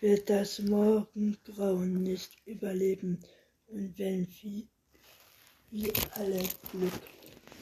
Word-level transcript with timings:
wird 0.00 0.30
das 0.30 0.60
Morgengrauen 0.60 2.02
nicht 2.02 2.36
überleben. 2.46 3.20
Und 3.66 3.98
wenn 3.98 4.28
wir 5.70 5.92
alle 6.14 6.42
Glück 6.70 7.00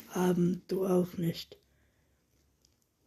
haben, 0.08 0.62
du 0.68 0.86
auch 0.86 1.16
nicht. 1.16 1.58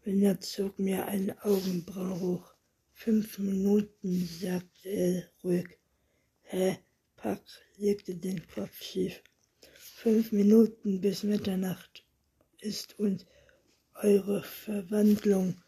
Winner 0.03 0.39
zog 0.41 0.79
mir 0.79 1.05
eine 1.05 1.43
Augenbraue 1.43 2.19
hoch. 2.19 2.53
Fünf 2.91 3.37
Minuten, 3.39 4.25
sagte 4.25 4.89
er 4.89 5.23
ruhig. 5.43 5.67
Hä? 6.41 6.79
Pack 7.15 7.43
legte 7.77 8.15
den 8.15 8.45
Kopf 8.47 8.81
schief. 8.81 9.21
Fünf 9.73 10.31
Minuten 10.31 11.01
bis 11.01 11.23
Mitternacht 11.23 12.05
ist 12.59 12.97
und 12.97 13.25
eure 13.93 14.41
Verwandlung 14.43 15.61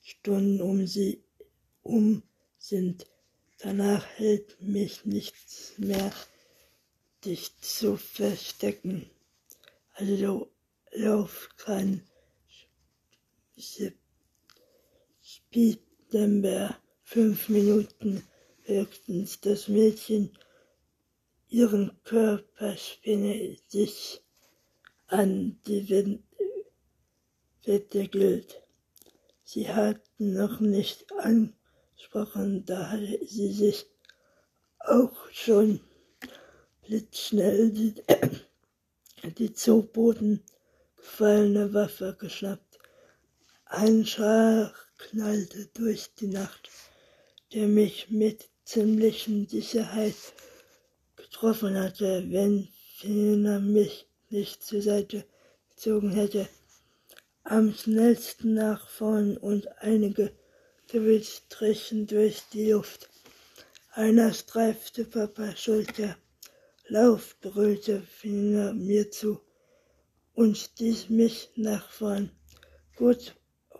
Stunden 0.00 0.60
um 0.60 0.86
sie 0.86 1.22
um 1.82 2.22
sind. 2.62 3.06
Danach 3.58 4.06
hält 4.16 4.60
mich 4.60 5.04
nichts 5.04 5.74
mehr, 5.78 6.12
dich 7.24 7.56
zu 7.60 7.96
verstecken. 7.96 9.10
Also 9.94 10.50
lauf 10.92 11.48
kein 11.56 12.02
Spieltemper 15.22 16.78
fünf 17.02 17.48
Minuten 17.48 18.26
höchstens 18.62 19.40
das 19.40 19.68
Mädchen 19.68 20.36
ihren 21.48 21.92
Körperspinne 22.04 23.56
sich 23.68 24.22
an 25.08 25.60
die 25.66 26.18
Wette 27.64 28.08
gilt. 28.08 28.62
Sie 29.44 29.68
hatten 29.68 30.32
noch 30.32 30.60
nicht 30.60 31.12
angesprochen, 31.12 31.61
da 32.66 32.90
hatte 32.90 33.18
sie 33.26 33.52
sich 33.52 33.86
auch 34.78 35.12
schon 35.30 35.80
blitzschnell 36.82 37.70
die, 37.70 37.94
die 39.38 39.52
zu 39.52 39.82
Boden 39.82 40.42
gefallene 40.96 41.72
Waffe 41.72 42.16
geschnappt. 42.18 42.78
Ein 43.64 44.04
Schlag 44.04 44.74
knallte 44.98 45.66
durch 45.74 46.14
die 46.14 46.26
Nacht, 46.26 46.68
der 47.52 47.66
mich 47.68 48.10
mit 48.10 48.48
ziemlichen 48.64 49.48
Sicherheit 49.48 50.16
getroffen 51.16 51.78
hatte, 51.78 52.24
wenn 52.28 52.68
Fina 52.96 53.58
mich 53.58 54.08
nicht 54.30 54.62
zur 54.62 54.82
Seite 54.82 55.24
gezogen 55.70 56.12
hätte. 56.12 56.48
Am 57.44 57.72
schnellsten 57.74 58.54
nach 58.54 58.88
vorn 58.88 59.36
und 59.36 59.66
einige 59.78 60.32
Gewichtstrichen 60.92 62.06
durch 62.06 62.42
die 62.52 62.70
Luft. 62.70 63.08
Einer 63.92 64.34
streifte 64.34 65.06
Papas 65.06 65.58
Schulter. 65.58 66.18
Lauf, 66.86 67.34
brüllte 67.40 68.02
Fina 68.02 68.74
mir 68.74 69.10
zu 69.10 69.40
und 70.34 70.58
stieß 70.58 71.08
mich 71.08 71.48
nach 71.56 71.90
vorn. 71.90 72.30
Gut 72.94 73.34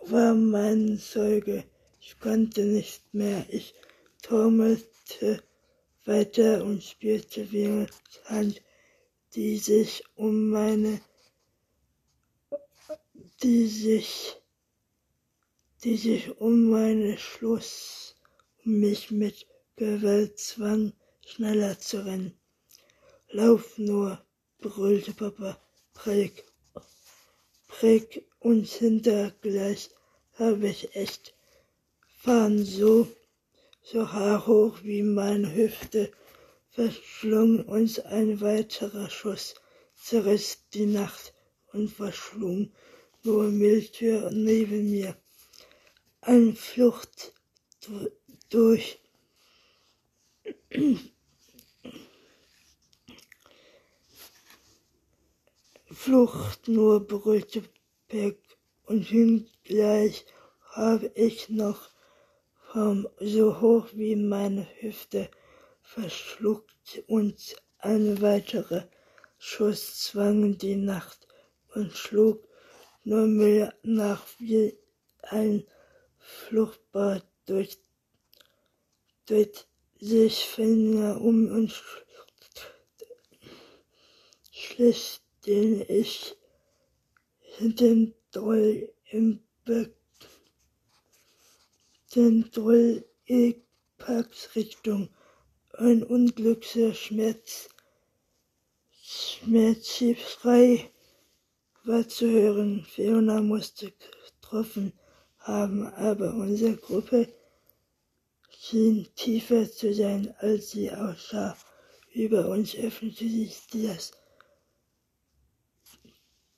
war 0.07 0.33
mein 0.33 0.97
Zeuge. 0.97 1.65
Ich 2.01 2.19
konnte 2.19 2.63
nicht 2.65 3.13
mehr. 3.13 3.45
Ich 3.49 3.75
taumelte 4.23 5.43
weiter 6.05 6.63
und 6.63 6.83
spürte 6.83 7.51
Venus 7.51 7.91
Hand, 8.25 8.59
die 9.35 9.59
sich 9.59 10.03
um 10.15 10.49
meine, 10.49 10.99
die 13.43 13.67
sich, 13.67 14.35
die 15.83 15.97
sich 15.97 16.39
um 16.39 16.69
meine 16.69 17.17
Schluss, 17.17 18.15
um 18.63 18.79
mich 18.79 19.11
mit 19.11 19.45
Gewalt 19.75 20.39
zwang, 20.39 20.93
schneller 21.25 21.77
zu 21.79 22.05
rennen. 22.05 22.33
Lauf 23.29 23.77
nur, 23.77 24.23
brüllte 24.59 25.13
Papa, 25.13 25.59
präg, 25.93 26.45
präg 27.67 28.25
uns 28.39 28.73
hinter 28.75 29.31
gleich 29.41 29.89
habe 30.33 30.67
ich 30.67 30.95
echt 30.95 31.33
fahren 32.23 32.63
so 32.63 33.07
so 33.81 34.11
haarhoch 34.13 34.83
wie 34.83 35.03
meine 35.03 35.53
Hüfte, 35.53 36.11
verschlung 36.69 37.65
uns 37.65 37.99
ein 37.99 38.39
weiterer 38.39 39.09
Schuss, 39.09 39.55
zerriss 39.95 40.59
die 40.73 40.85
Nacht 40.85 41.33
und 41.73 41.89
verschlung 41.89 42.71
nur 43.23 43.43
Miltür 43.49 44.31
neben 44.31 44.89
mir. 44.89 45.17
Ein 46.25 46.55
Flucht 46.55 47.33
durch. 48.49 49.01
Flucht 55.91 56.69
nur 56.69 57.05
brüllte 57.05 57.63
Beck 58.07 58.39
und 58.85 59.05
gleich 59.65 60.25
habe 60.61 61.11
ich 61.15 61.49
noch 61.49 61.89
kaum 62.71 63.09
so 63.19 63.59
hoch 63.59 63.89
wie 63.91 64.15
meine 64.15 64.65
Hüfte 64.79 65.29
verschluckt 65.81 67.03
und 67.07 67.57
ein 67.79 68.21
weiterer 68.21 68.87
Schuss 69.37 69.99
zwang 69.99 70.57
die 70.57 70.77
Nacht 70.77 71.27
und 71.75 71.91
schlug 71.91 72.47
nur 73.03 73.27
mehr 73.27 73.73
nach 73.83 74.23
wie 74.39 74.77
ein 75.23 75.65
Fluchtbad 76.23 77.25
durch, 77.45 77.77
durch 79.25 79.65
sich 79.99 80.45
Finger 80.45 81.21
um 81.21 81.49
und 81.49 81.73
schlich 84.51 85.19
den 85.45 85.85
ich 85.89 86.35
den 87.59 88.13
Doll 88.31 88.93
im 89.11 89.43
Becken 89.65 90.03
den 92.15 92.49
Richtung. 94.55 95.09
Ein 95.73 96.03
unglücklicher 96.03 96.93
Schmerz, 96.93 97.67
Schmerzschrei 98.91 100.91
war 101.83 102.07
zu 102.07 102.29
hören. 102.29 102.85
Fiona 102.85 103.41
musste 103.41 103.91
getroffen 103.91 104.93
haben, 105.43 105.85
aber 105.93 106.33
unsere 106.33 106.75
Gruppe 106.75 107.27
schien 108.49 109.07
tiefer 109.15 109.69
zu 109.71 109.93
sein, 109.93 110.33
als 110.39 110.71
sie 110.71 110.91
aussah. 110.91 111.55
Über 112.13 112.49
uns 112.49 112.75
öffnete 112.75 113.27
sich 113.27 113.57
das, 113.71 114.11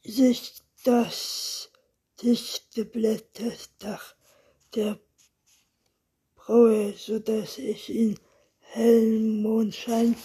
sich 0.04 0.54
das 0.84 1.70
dichte 2.22 2.86
Blätterdach 2.86 4.16
der 4.76 5.00
Braue, 6.36 6.94
so 6.98 7.20
dass 7.20 7.58
ich 7.58 7.90
in 7.90 8.20
hellem 8.60 9.42
Mondschein 9.42 10.16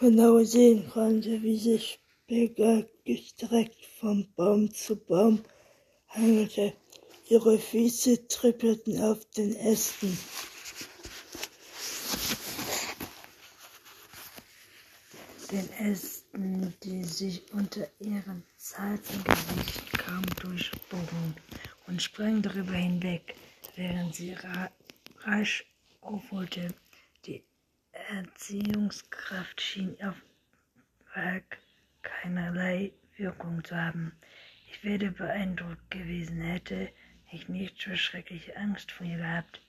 genau 0.00 0.42
sehen 0.44 0.90
konnte, 0.90 1.42
wie 1.42 1.58
sich 1.58 2.00
Bigger 2.26 2.84
gestreckt 3.04 3.86
von 4.00 4.28
Baum 4.36 4.72
zu 4.74 4.96
Baum 4.96 5.44
hangelte. 6.08 6.74
Ihre 7.30 7.58
Füße 7.58 8.26
trippelten 8.26 9.02
auf 9.02 9.22
den 9.36 9.54
Ästen. 9.54 10.16
Den 15.52 15.70
Ästen, 15.72 16.72
die 16.82 17.04
sich 17.04 17.42
unter 17.52 17.86
ihrem 18.00 18.42
zarten 18.56 19.22
Gesicht 19.24 19.98
kaum 19.98 20.24
durchbogen 20.40 21.34
und 21.86 22.00
sprangen 22.00 22.40
darüber 22.40 22.72
hinweg, 22.72 23.34
während 23.76 24.14
sie 24.14 24.34
rasch 25.24 25.66
aufholte. 26.00 26.74
Die 27.26 27.44
Erziehungskraft 27.92 29.60
schien 29.60 29.98
auf 30.02 30.16
Werk 31.14 31.58
keinerlei 32.00 32.92
Wirkung 33.18 33.62
zu 33.64 33.76
haben. 33.76 34.12
Ich 34.72 34.82
wäre 34.82 35.10
beeindruckt 35.10 35.90
gewesen, 35.90 36.40
hätte 36.40 36.88
ich 37.30 37.48
nicht 37.48 37.80
so 37.80 37.94
schreckliche 37.94 38.56
Angst 38.56 38.90
vor 38.92 39.06
ihr 39.06 39.18
gehabt. 39.18 39.60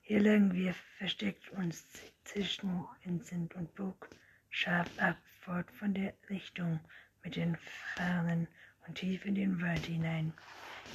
Hier 0.00 0.20
lagen 0.20 0.54
wir 0.54 0.74
versteckt 0.98 1.50
uns 1.50 1.84
zwischen 2.24 2.84
Vincent 3.02 3.54
und 3.54 3.74
Bug, 3.74 4.08
scharf 4.50 4.88
ab, 4.98 5.16
fort 5.40 5.70
von 5.72 5.94
der 5.94 6.14
Richtung 6.30 6.80
mit 7.22 7.36
den 7.36 7.56
Fernen 7.94 8.48
und 8.86 8.96
tief 8.96 9.24
in 9.26 9.34
den 9.34 9.60
Wald 9.60 9.84
hinein. 9.86 10.32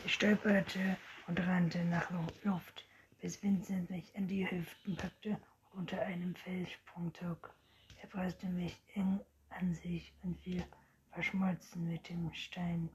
Ich 0.06 0.14
stolperte 0.14 0.98
und 1.28 1.40
rannte 1.40 1.84
nach 1.86 2.10
Luft 2.44 2.86
bis 3.22 3.44
Vincent 3.44 3.90
mich 3.90 4.16
an 4.16 4.28
die 4.28 4.50
Hüften 4.50 4.96
packte 4.96 5.38
und 5.74 5.80
unter 5.82 6.02
einem 6.02 6.34
Felssprung 6.36 7.14
zog. 7.14 7.54
Er 8.02 8.08
presste 8.08 8.48
mich 8.48 8.76
eng 8.96 9.20
an 9.50 9.76
sich 9.76 10.14
und 10.24 10.44
wir 10.46 10.66
verschmolzen 11.12 11.88
mit 11.88 12.10
dem 12.10 12.34
Stein. 12.34 12.90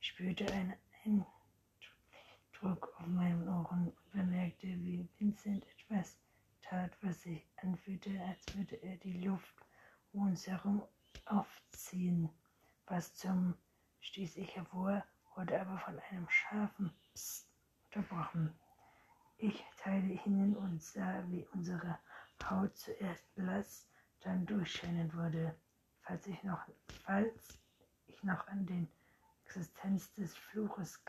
Ich 0.00 0.08
spürte 0.08 0.52
einen 0.52 0.74
Eindruck 2.62 2.94
auf 2.96 3.06
meinen 3.08 3.48
Ohren 3.48 3.88
und 3.88 4.12
bemerkte, 4.12 4.68
wie 4.68 5.08
Vincent 5.18 5.66
etwas 5.66 6.16
als 6.70 8.56
würde 8.56 8.76
er 8.76 8.96
die 8.98 9.24
Luft 9.24 9.56
um 10.12 10.28
uns 10.28 10.46
herum 10.46 10.82
aufziehen. 11.26 12.30
Was 12.86 13.14
zum 13.16 13.54
stieß 14.00 14.36
ich 14.36 14.54
hervor, 14.54 15.04
wurde 15.34 15.60
aber 15.60 15.76
von 15.78 15.98
einem 16.10 16.28
scharfen 16.30 16.92
Psst 17.14 17.48
unterbrochen. 17.86 18.54
Ich 19.38 19.64
teile 19.82 20.20
ihnen 20.24 20.56
und 20.56 20.80
sah, 20.80 21.24
wie 21.30 21.44
unsere 21.54 21.98
Haut 22.48 22.76
zuerst 22.76 23.34
blass, 23.34 23.88
dann 24.20 24.46
durchscheinend 24.46 25.16
wurde. 25.16 25.56
Falls 26.02 26.28
ich 26.28 26.40
noch, 26.44 26.60
falls 27.04 27.58
ich 28.06 28.22
noch 28.22 28.46
an 28.46 28.64
den 28.66 28.88
Existenz 29.46 30.14
des 30.14 30.36
Fluches 30.36 31.04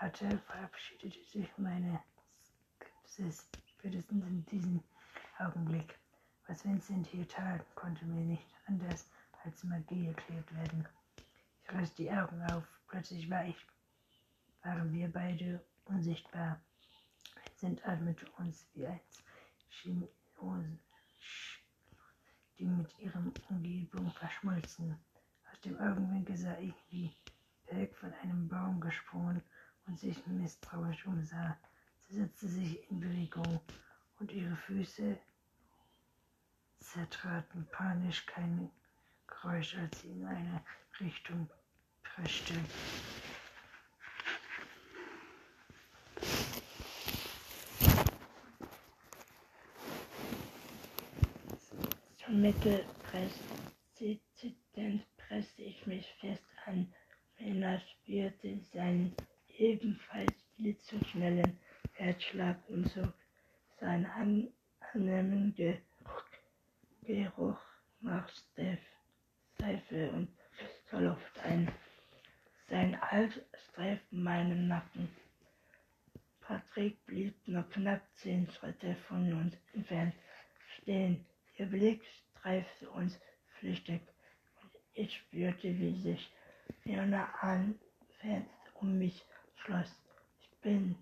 hatte, 0.00 0.38
verabschiedete 0.46 1.22
sich 1.24 1.46
meine 1.58 2.02
Skepsis 2.74 3.46
spätestens 3.66 4.24
in 4.24 4.46
diesem 4.46 4.82
Augenblick. 5.38 5.98
Was 6.46 6.64
Vincent 6.64 7.06
hier 7.06 7.28
tat, 7.28 7.62
konnte 7.74 8.06
mir 8.06 8.24
nicht 8.24 8.46
anders 8.66 9.10
als 9.44 9.62
Magie 9.62 10.06
erklärt 10.06 10.54
werden. 10.56 10.88
Ich 11.62 11.72
riss 11.72 11.94
die 11.94 12.10
Augen 12.10 12.42
auf. 12.50 12.64
Plötzlich 12.88 13.28
war 13.28 13.44
ich, 13.44 13.56
waren 14.62 14.90
wir 14.90 15.12
beide 15.12 15.62
unsichtbar. 15.84 16.58
Vincent 17.44 17.86
atmete 17.86 18.26
uns 18.38 18.66
wie 18.72 18.86
ein 18.86 19.00
Chemiosen, 19.68 20.80
die 22.58 22.64
mit 22.64 22.98
ihrem 22.98 23.32
Umgebung 23.50 24.10
verschmolzen. 24.12 24.98
Aus 25.52 25.60
dem 25.60 25.78
Augenwinkel 25.78 26.38
sah 26.38 26.58
ich, 26.58 26.74
wie 26.88 27.14
Perk 27.66 27.94
von 27.96 28.12
einem 28.22 28.48
Baum 28.48 28.80
gesprungen 28.80 29.42
und 29.90 29.98
sich 29.98 30.24
misstrauisch 30.26 31.04
umsah. 31.04 31.58
Sie 31.98 32.14
setzte 32.14 32.46
sich 32.46 32.88
in 32.90 33.00
Bewegung 33.00 33.60
und 34.20 34.30
ihre 34.30 34.54
Füße 34.56 35.18
zertraten 36.78 37.66
panisch 37.72 38.24
kein 38.26 38.70
Geräusch, 39.26 39.74
als 39.76 40.00
sie 40.02 40.10
in 40.10 40.24
eine 40.24 40.62
Richtung 41.00 41.50
preschte. 42.04 42.54
Zum 52.24 52.40
Mitte 52.40 52.84
presste 55.18 55.62
ich 55.62 55.86
mich 55.86 56.06
fest 56.20 56.44
an. 56.66 56.94
Männer 57.40 57.80
spürte 57.80 58.60
seinen 58.72 59.16
ebenfalls 59.60 60.32
blitzschnellen 60.56 61.58
Herzschlag 61.92 62.56
und 62.68 62.90
zog 62.90 63.12
seinen 63.78 64.06
angenehmen 64.94 65.54
Geruch 67.02 67.60
nach 68.00 68.28
Seife 69.58 70.10
und 70.12 70.28
Luft 70.92 71.38
ein. 71.44 71.70
Sein 72.70 73.00
Hals 73.00 73.34
streifte 73.66 74.14
meinen 74.14 74.68
Nacken. 74.68 75.08
Patrick 76.40 77.04
blieb 77.04 77.34
noch 77.48 77.68
knapp 77.70 78.00
zehn 78.14 78.48
Schritte 78.52 78.94
von 79.08 79.32
uns 79.32 79.56
entfernt 79.74 80.14
stehen. 80.76 81.26
Ihr 81.58 81.66
Blick 81.66 82.00
streifte 82.04 82.88
uns 82.90 83.18
flüchtig 83.58 84.00
und 84.62 84.70
ich 84.94 85.12
spürte, 85.16 85.76
wie 85.80 86.00
sich 86.00 86.32
Fiona 86.84 87.24
anfängt 87.40 88.48
um 88.74 88.96
mich 88.96 89.20
schloss. 89.56 89.92
Ich 90.40 90.50
bin 90.60 90.94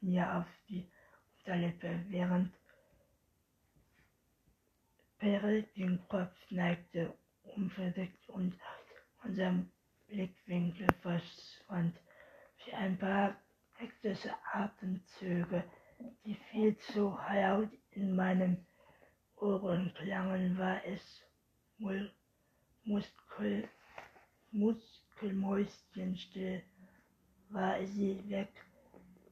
mir 0.00 0.34
auf 0.34 0.46
die 0.70 0.88
Unterlippe, 1.40 2.02
während 2.08 2.54
Perry 5.18 5.64
den 5.76 6.00
Kopf 6.08 6.34
neigte, 6.48 7.12
unverdeckt 7.54 8.30
und 8.30 8.58
unser 9.24 9.62
Blickwinkel 10.08 10.88
verschwand 11.02 11.96
wie 12.64 12.72
ein 12.72 12.98
paar 12.98 13.36
hektische 13.74 14.30
Atemzüge, 14.52 15.62
die 16.24 16.34
viel 16.50 16.76
zu 16.78 17.16
laut 17.32 17.70
in 17.92 18.16
meinen 18.16 18.66
Ohren 19.36 19.92
klangen, 19.94 20.58
war 20.58 20.84
es 20.84 21.22
Mul 21.78 22.10
Muskel, 22.84 23.68
Muskelmäuschenstill, 24.52 26.62
war 27.50 27.84
sie 27.86 28.28
weg. 28.28 28.52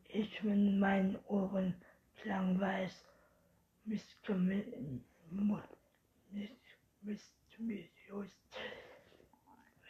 Ich 0.08 0.42
mit 0.42 0.78
meinen 0.78 1.16
Ohren 1.26 1.74
klang, 2.16 2.58
war 2.60 2.80
es 2.80 3.04
mysteriös. 3.84 4.64
Weil 7.04 7.18
sie 8.28 8.81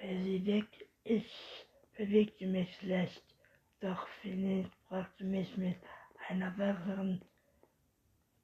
weg 0.03 0.67
ich 1.05 1.67
bewegte 1.97 2.47
mich 2.47 2.75
schlecht, 2.77 3.23
doch 3.81 4.07
Philipp 4.21 4.71
brachte 4.89 5.25
mich 5.25 5.57
mit 5.57 5.77
einer 6.29 6.57
weiteren 6.59 7.23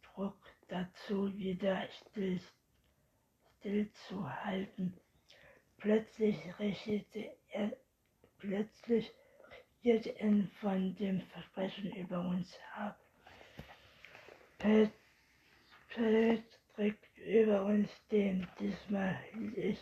Druck 0.02 0.38
dazu, 0.68 1.36
wieder 1.36 1.88
still, 1.88 2.40
still 3.58 3.90
zu 4.08 4.28
halten. 4.44 4.94
Plötzlich 5.78 6.36
richtete 6.58 7.36
er, 7.50 7.76
plötzlich 8.38 9.10
richtete 9.84 10.18
er 10.18 10.46
von 10.60 10.94
dem 10.96 11.20
Versprechen 11.20 11.92
über 11.94 12.20
uns 12.20 12.58
ab. 12.76 12.98
Patrick 16.78 16.98
über 17.16 17.64
uns 17.64 17.90
stehen. 18.06 18.46
Diesmal 18.60 19.18
hielt 19.32 19.56
ich 19.56 19.78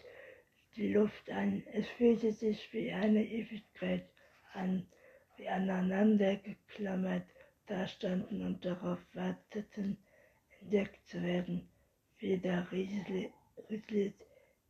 die 0.76 0.92
Luft 0.92 1.30
an. 1.30 1.62
Es 1.72 1.88
fühlte 1.88 2.32
sich 2.32 2.72
wie 2.72 2.92
eine 2.92 3.24
Ewigkeit 3.24 4.08
an, 4.52 4.86
wie 5.36 5.48
aneinander 5.48 6.36
geklammert 6.36 7.26
dastanden 7.66 8.42
und 8.42 8.64
darauf 8.64 8.98
warteten, 9.14 9.98
entdeckt 10.60 11.06
zu 11.08 11.22
werden. 11.22 11.68
Wieder 12.18 12.66
rieselt 12.70 13.32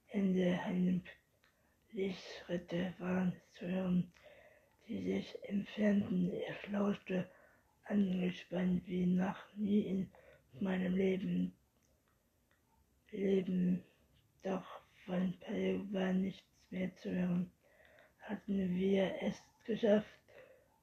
Ende 0.09 0.59
einem 0.65 1.03
Lichtschritte 1.93 2.95
waren 2.99 3.33
zu 3.55 3.67
hören, 3.67 4.13
die 4.89 5.03
sich 5.03 5.39
entfernten. 5.45 6.33
Ich 6.33 6.71
lauschte 6.71 7.29
angespannt 7.85 8.83
wie 8.87 9.07
noch 9.07 9.39
nie 9.55 9.81
in 9.81 10.11
meinem 10.61 10.95
Leben. 10.95 11.53
Leben, 13.11 13.85
doch 14.43 14.86
von 15.07 15.33
Pell 15.41 15.81
war 15.93 16.13
nichts 16.13 16.45
mehr 16.71 16.95
zu 16.97 17.11
hören. 17.11 17.51
Hatten 18.23 18.75
wir 18.75 19.15
es 19.23 19.41
geschafft, 19.65 20.19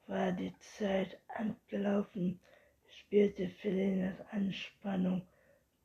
war 0.08 0.32
die 0.32 0.54
Zeit 0.60 1.20
abgelaufen. 1.28 2.40
Ich 2.88 3.00
spürte 3.00 3.50
Felenas 3.50 4.16
Anspannung, 4.32 5.28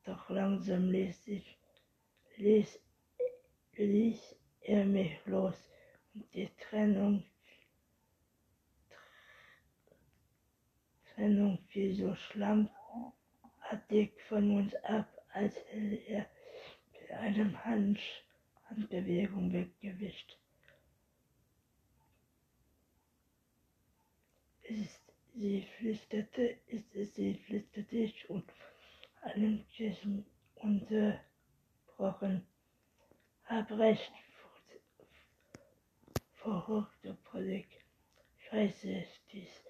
doch 0.05 0.31
langsam 0.31 0.91
ließ 0.91 1.27
ich, 1.27 1.59
ließ, 2.37 2.81
ließ 3.77 4.37
er 4.61 4.85
mich 4.85 5.19
los 5.27 5.69
und 6.15 6.33
die 6.35 6.49
Trennung, 6.61 7.25
Trennung 11.15 11.59
fiel 11.67 11.93
so 11.95 12.15
schlammartig 12.15 13.13
von 14.29 14.59
uns 14.59 14.75
ab, 14.85 15.09
als 15.33 15.57
hätte 15.71 15.97
er 16.07 16.27
mit 16.93 17.11
einem 17.11 17.65
Hand 17.65 17.99
Handbewegung 18.69 19.53
weggewischt. 19.53 20.39
Ist 24.63 25.01
sie 25.35 25.63
flüsterte, 25.79 26.59
ist 26.67 26.93
sie, 26.93 27.35
flüsterte 27.47 27.97
ich 27.97 28.29
und 28.29 28.45
allen 29.23 29.67
Kissen 29.69 30.27
unterbrochen. 30.57 32.47
Hab 33.45 33.71
recht, 33.73 34.13
verhochte 36.35 37.15
Pollig. 37.25 37.67
Scheiße, 38.51 39.05
stieß 39.05 39.63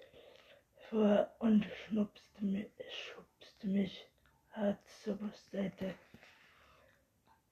vor 0.89 1.31
und 1.39 1.65
schnupste 1.65 2.43
mich, 2.43 2.71
schubste 2.89 3.67
mich 3.67 4.07
hart 4.51 4.79
zur 5.03 5.15
Brustseite. 5.15 5.93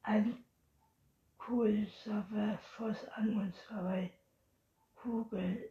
Ein 0.02 0.44
Kugelsache 1.48 2.60
schoss 2.76 3.08
an 3.16 3.38
uns 3.38 3.58
vorbei. 3.62 4.12
Kugel, 4.96 5.70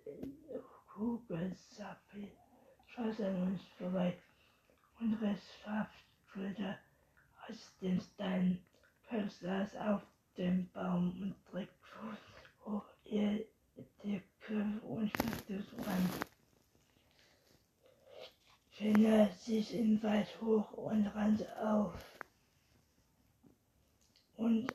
Kugelsappe 0.87 2.31
schoss 2.87 3.21
an 3.21 3.43
uns 3.43 3.61
vorbei. 3.77 4.17
Unsere 4.99 5.37
Schafschulter 5.37 6.79
aus 7.47 7.77
den 7.83 8.01
Steinen. 8.01 8.65
Perl 9.07 9.29
saß 9.29 9.77
auf 9.77 10.03
dem 10.39 10.67
Baum 10.71 11.11
und 11.21 11.35
drückte 11.45 12.17
hoch 12.65 12.87
ihr 13.05 13.45
die 14.03 14.23
Köpfe 14.41 14.81
und 14.87 15.11
schüttelte 15.11 15.63
so 15.63 15.77
an. 15.83 16.09
Finger 18.71 19.29
sich 19.29 19.75
in 19.75 20.03
weit 20.03 20.41
hoch 20.41 20.73
und 20.73 21.07
rannte 21.09 21.47
auf. 21.61 21.95
Und 24.37 24.73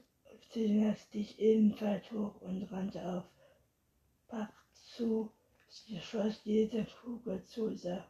Sich 0.54 1.40
ebenfalls 1.40 2.12
hoch 2.12 2.42
und 2.42 2.64
rannte 2.72 3.02
auf. 3.02 3.24
Pack 4.28 4.54
zu, 4.74 5.32
sie 5.70 6.00
schoss 6.00 6.42
jede 6.44 6.86
Kugel 7.02 7.44
zu, 7.46 7.76
sah, 7.78 8.06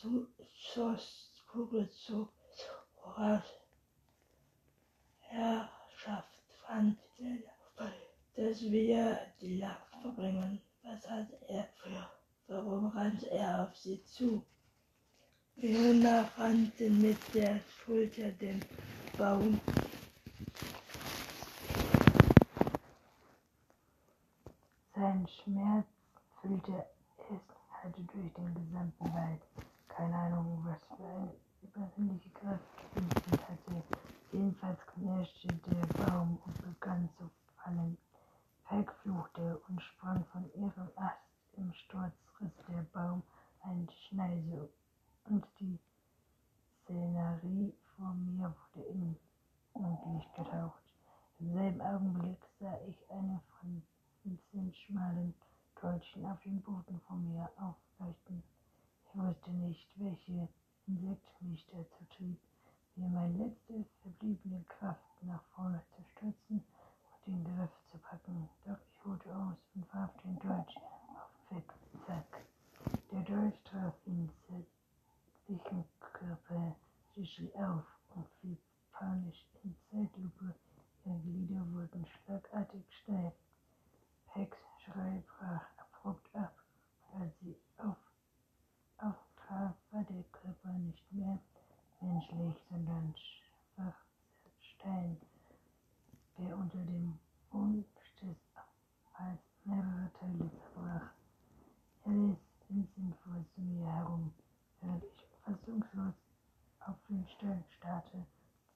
zu, 0.00 0.26
schoss 0.52 1.30
Kugel 1.50 1.88
zu, 1.90 2.28
Herrschaft 5.20 6.42
fand, 6.66 6.98
dass 8.36 8.62
wir 8.62 9.18
die 9.40 9.58
Nacht 9.58 9.94
verbringen. 10.02 10.60
Was 10.82 11.08
hat 11.08 11.28
er 11.48 11.68
für? 11.76 12.10
Warum 12.48 12.86
rannte 12.88 13.30
er 13.30 13.62
auf 13.62 13.76
sie 13.76 14.04
zu? 14.04 14.44
Fiona 15.58 16.30
rannte 16.36 16.90
mit 16.90 17.16
der 17.32 17.60
Schulter 17.78 18.30
den 18.32 18.60
Baum. 19.16 19.60
Sein 25.24 25.32
Schmerz 25.42 25.86
füllte 26.40 26.84
es 27.30 27.40
hatte 27.70 28.02
durch 28.02 28.32
den 28.34 28.54
gesamten 28.54 29.14
Wald. 29.14 29.40
Keine 29.88 30.14
Ahnung, 30.14 30.62
was 30.66 30.84
für 30.84 31.02
eine 31.02 31.34
übersinnliche 31.62 32.28
Kraft 32.30 32.60
Vincent 32.94 33.48
hatte. 33.48 33.82
Jedenfalls 34.32 34.78
knirschte 34.92 35.48
der 35.48 36.04
Baum 36.04 36.38
und 36.44 36.62
begann 36.62 37.08
zu 37.16 37.30
fallen. 37.56 37.96
Peg 38.68 38.92
fluchte 39.02 39.62
und 39.66 39.80
sprang 39.80 40.22
von 40.26 40.44
ihrem 40.56 40.90
Ast. 40.96 41.16
Im 41.56 41.72
Sturz 41.72 42.12
riss 42.40 42.52
der 42.68 42.82
Baum 42.92 43.22
eine 43.62 43.86
Schneise 44.06 44.68
und 45.30 45.46
die 45.58 45.78
Szenerie 46.82 47.72
vor 47.96 48.12
mir 48.12 48.54
wurde 48.74 48.86
in 48.88 49.16
Mondlicht 49.72 50.34
getaucht. 50.34 50.82
Im 51.38 51.54
selben 51.54 51.80
Augenblick 51.80 52.40
sah 52.60 52.78
ich 52.86 53.10
eine 53.10 53.40
von 53.58 53.82
Vincent 54.24 54.74
schmalen 54.74 55.34
Täubchen 55.74 56.24
auf 56.24 56.40
dem 56.40 56.58
Boden 56.62 56.98
vor 57.06 57.16
mir 57.16 57.46
aufleuchten. 57.58 58.42
Ich 59.04 59.20
wusste 59.20 59.50
nicht, 59.50 59.86
welche 59.96 60.48
Insekt 60.86 61.42
mich 61.42 61.66
dazu 61.70 62.04
trieb, 62.16 62.40
mir 62.96 63.08
meine 63.08 63.36
letzte 63.36 63.84
verbliebene 64.00 64.64
Kraft 64.64 65.04
nach 65.20 65.42
vorne 65.54 65.82
zu 65.94 66.02
stürzen 66.12 66.64
und 66.64 67.26
den 67.26 67.44
Griff 67.44 67.70
zu 67.92 67.98
packen. 67.98 68.48
Doch 68.64 68.78
ich 68.90 69.04
holte 69.04 69.28
aus 69.36 69.56
und 69.74 69.94
warf 69.94 70.10
den 70.22 70.38
Dolch 70.38 70.76
auf 71.50 71.62
Zack. 72.06 72.46
Der 73.12 73.20
Dolch 73.20 73.60
traf 73.64 73.94
ihn 74.06 74.30
zerlichen 74.46 75.84
Körper 76.00 76.74
schließlich 77.12 77.54
auf 77.56 77.84
und 78.14 78.26
fiel 78.40 78.56
panisch 78.92 79.44
in 79.64 79.76
Zeitlupe. 79.90 80.54
Ihre 81.04 81.18
Glieder 81.18 81.60
wurden 81.72 82.06
schlagartig 82.06 82.84
steif. 83.02 83.34
Pecks 84.34 84.58
Schrei 84.84 85.22
brach 85.28 85.64
abrupt 85.78 86.34
ab, 86.34 86.56
als 87.16 87.32
sie 87.40 87.56
auf, 87.78 87.96
auftraf, 88.98 89.76
war 89.92 90.02
der 90.02 90.24
Körper 90.32 90.72
nicht 90.72 91.12
mehr 91.12 91.38
menschlich, 92.00 92.56
sondern 92.68 93.14
schwach 93.16 93.94
Stein, 94.60 95.16
der 96.36 96.56
unter 96.56 96.78
dem 96.78 97.16
Wunschtes 97.52 98.36
als 99.12 99.38
mehrere 99.62 100.10
Teile 100.18 100.50
zerbrach. 100.50 101.10
Er 102.04 102.36
ließ 102.70 102.88
vor 103.22 103.44
zu 103.54 103.60
mir 103.60 103.86
herum, 103.86 104.34
während 104.80 105.04
ich 105.04 105.28
fassungslos 105.44 106.14
auf 106.80 106.96
den 107.08 107.24
Stein 107.36 107.64
starrte, 107.78 108.26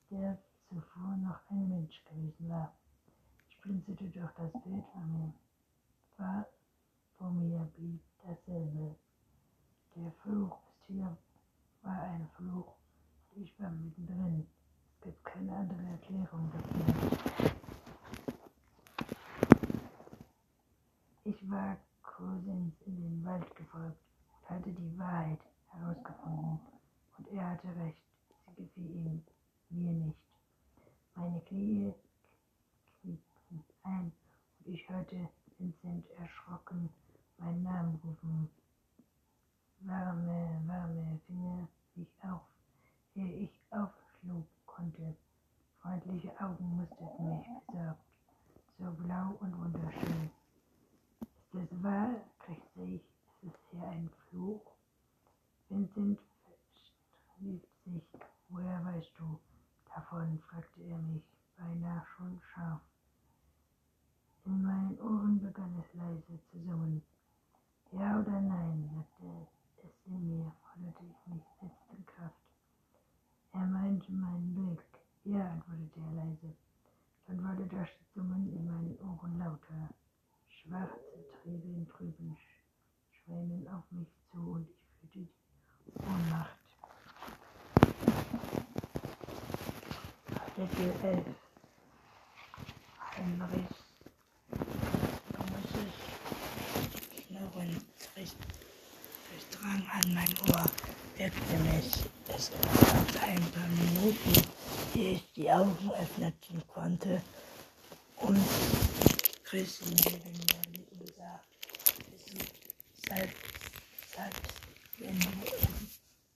der 0.08 0.38
zuvor 0.68 1.16
noch 1.16 1.40
ein 1.50 1.68
Mensch 1.68 2.04
gewesen 2.04 2.48
war. 2.48 2.72
Ich 3.50 3.60
blinzelte 3.60 4.04
durch 4.04 4.32
das 4.36 4.52
Bild 4.62 4.84
von 4.92 5.12
mir. 5.12 5.34
War 6.18 6.46
vor 7.16 7.30
mir 7.30 7.68
blieb 7.76 8.00
dasselbe. 8.22 8.94
Der 9.96 10.12
Fluch 10.22 10.56
des 10.60 10.86
Tiers 10.86 11.18
war 11.82 12.02
ein 12.02 12.28
Fluch 12.36 12.74
und 13.34 13.42
ich 13.42 13.58
war 13.60 13.70
mittendrin. 13.70 14.46
Es 14.94 15.04
gibt 15.04 15.24
keine 15.24 15.56
andere 15.56 15.82
Erklärung 15.82 16.52
dafür. 16.52 16.84
Ich 21.24 21.50
war 21.50 21.76
Cousins 22.02 22.74
in 22.86 22.96
den 22.96 23.24
Wald 23.24 23.54
gefolgt 23.56 24.00
und 24.40 24.50
hatte 24.50 24.70
die 24.72 24.98
Wahrheit 24.98 25.40
herausgefunden. 25.68 26.60
Und 27.16 27.28
er 27.28 27.50
hatte 27.50 27.68
recht, 27.76 28.02
sie 28.46 28.62
gefiel 28.62 28.90
ihm, 28.90 29.24
mir 29.70 29.92
nicht. 29.92 30.18
Meine 31.14 31.40
Knie 31.42 31.92
knieten 33.00 33.64
ein 33.82 34.12
und 34.60 34.72
ich 34.72 34.88
hörte 34.88 35.28
Vincent 35.58 36.08
erschrocken 36.10 36.88
meinen 37.38 37.62
Namen 37.62 38.00
rufen. 38.04 38.50
Warme, 39.80 40.60
warme 40.66 41.20
Finger 41.26 41.68
mich 41.94 42.08
auf, 42.22 42.42
ehe 43.14 43.44
ich 43.44 43.60
aufschlug 43.70 44.46
konnte. 44.66 45.16
Freundliche 45.80 46.32
Augen 46.40 46.76
musterten 46.76 47.28
mich 47.28 47.46
besorgt, 47.66 48.00
so 48.78 48.90
blau 48.92 49.36
und 49.40 49.56
wunderschön. 49.58 50.30
Ist 51.20 51.54
das 51.54 51.82
wahr? 51.82 52.14
krächzte 52.40 52.82
ich. 52.82 53.02
Ist 53.42 53.54
es 53.54 53.70
hier 53.70 53.84
ein 53.84 54.10
Fluch? 54.28 54.72
Vincent 55.68 56.18
verstrieb 56.42 57.66
sich. 57.84 58.02
Woher 58.48 58.84
weißt 58.84 59.12
du 59.18 59.38
davon? 59.94 60.40
fragte 60.40 60.82
er 60.82 60.98
mich, 60.98 61.22
beinahe 61.56 62.04
schon 62.16 62.40
scharf. 62.52 62.80
In 64.44 64.62
meinen 64.62 64.98
Ohren 65.00 65.40
begann 65.40 65.74
es 65.78 65.94
leise 65.94 66.40
zu 66.50 66.58
summen. 66.64 67.02
Ja 67.92 68.20
oder 68.20 68.40
nein, 68.40 68.90
sagte 68.94 69.48
es 69.82 70.06
in 70.06 70.28
mir, 70.28 70.52
forderte 70.60 71.04
ich 71.04 71.32
mich 71.32 71.42
selbst 71.58 71.90
in 71.90 72.04
Kraft. 72.04 72.36
Er 73.52 73.66
meinte 73.66 74.12
meinen 74.12 74.54
Blick. 74.54 74.84
Ja, 75.24 75.56
er 75.98 76.12
leise. 76.12 76.54
Dann 77.26 77.42
wurde 77.44 77.66
das 77.66 77.88
Summen 78.14 78.52
in 78.52 78.66
meinen 78.66 78.98
Ohren 79.00 79.38
lauter. 79.38 79.88
Schwarze 80.48 81.24
Triebe 81.42 81.68
in 81.68 81.86
trüben 81.88 82.36
Schwänen 83.10 83.68
auf 83.68 83.84
mich 83.90 84.08
zu 84.30 84.38
und 84.38 84.68
ich 84.68 85.10
fühlte 85.12 85.30
die 85.84 85.98
Ohnmacht. 86.00 86.58
Kapitel 90.26 90.92
11 91.02 91.26
Heinrich 93.16 93.88
Knurren 97.26 97.76
durchdrang 99.58 99.82
an 99.92 100.14
mein 100.14 100.34
Ohr, 100.48 100.64
weckte 101.16 101.56
mich. 101.58 101.90
Es 102.34 102.50
dauerte 102.50 103.20
ein 103.20 103.42
paar 103.52 103.68
Minuten, 103.68 104.57
ehe 104.94 105.12
ich 105.12 105.32
die 105.32 105.50
Augen 105.50 105.90
öffnen 105.92 106.32
konnte 106.66 107.22
und 108.16 108.38
mir 109.52 109.82
liegen 110.72 111.06
sah. 111.16 111.40
Selbst, 113.08 113.36
selbst 114.14 114.52
wenn 114.98 115.18
du 115.18 115.26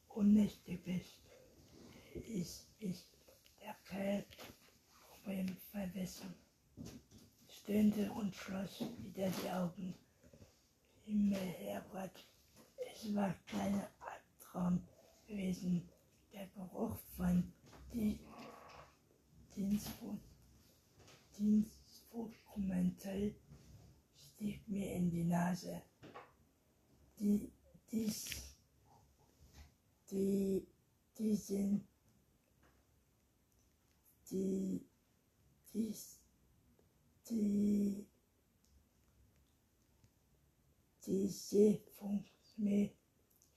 unnötig 0.08 0.82
bist, 0.84 1.18
ist, 2.14 2.68
ist 2.78 3.06
der 3.60 3.76
Kerl 3.86 4.24
Problem 5.22 5.56
vergessen. 5.70 6.34
Stöhnte 7.48 8.10
und 8.12 8.34
schloss 8.34 8.80
wieder 8.98 9.28
die 9.30 9.50
Augen. 9.50 9.94
Himmel, 11.04 11.38
Herbert, 11.38 12.24
es 12.92 13.14
war 13.14 13.34
kein 13.46 13.82
Albtraum 14.00 14.82
gewesen. 15.26 15.88
Der 16.32 16.46
Geruch 16.46 16.96
von 17.16 17.52
die 17.92 18.18
Dienstfrucht, 19.54 20.18
Dienstfruchtmental 21.38 23.34
stieg 24.16 24.61
mir 24.72 24.92
in 24.94 25.10
die 25.10 25.24
Nase. 25.24 25.82
Die, 27.18 27.52
dies, 27.90 28.54
die, 30.10 30.66
die 31.18 31.36
sind, 31.36 31.86
die, 34.30 34.80
dies, 35.72 36.20
die, 37.28 38.06
die 41.06 41.28
Seefunkme 41.28 42.90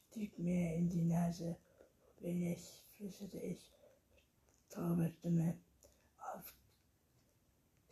stieg 0.10 0.38
mir 0.38 0.76
in 0.76 0.90
die 0.90 1.06
Nase. 1.06 1.58
Bin 2.20 2.44
ich, 2.44 2.84
flüsterte 2.92 3.40
ich, 3.40 3.72
traube 4.70 5.10
Stimme 5.10 5.58
auf 6.18 6.54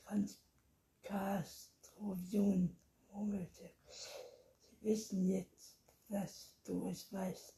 Transkastrovion 0.04 2.83
murmelte. 3.14 3.70
Sie 3.90 4.88
wissen 4.88 5.30
jetzt, 5.30 5.78
dass 6.10 6.54
du 6.66 6.88
es 6.90 7.12
weißt. 7.12 7.54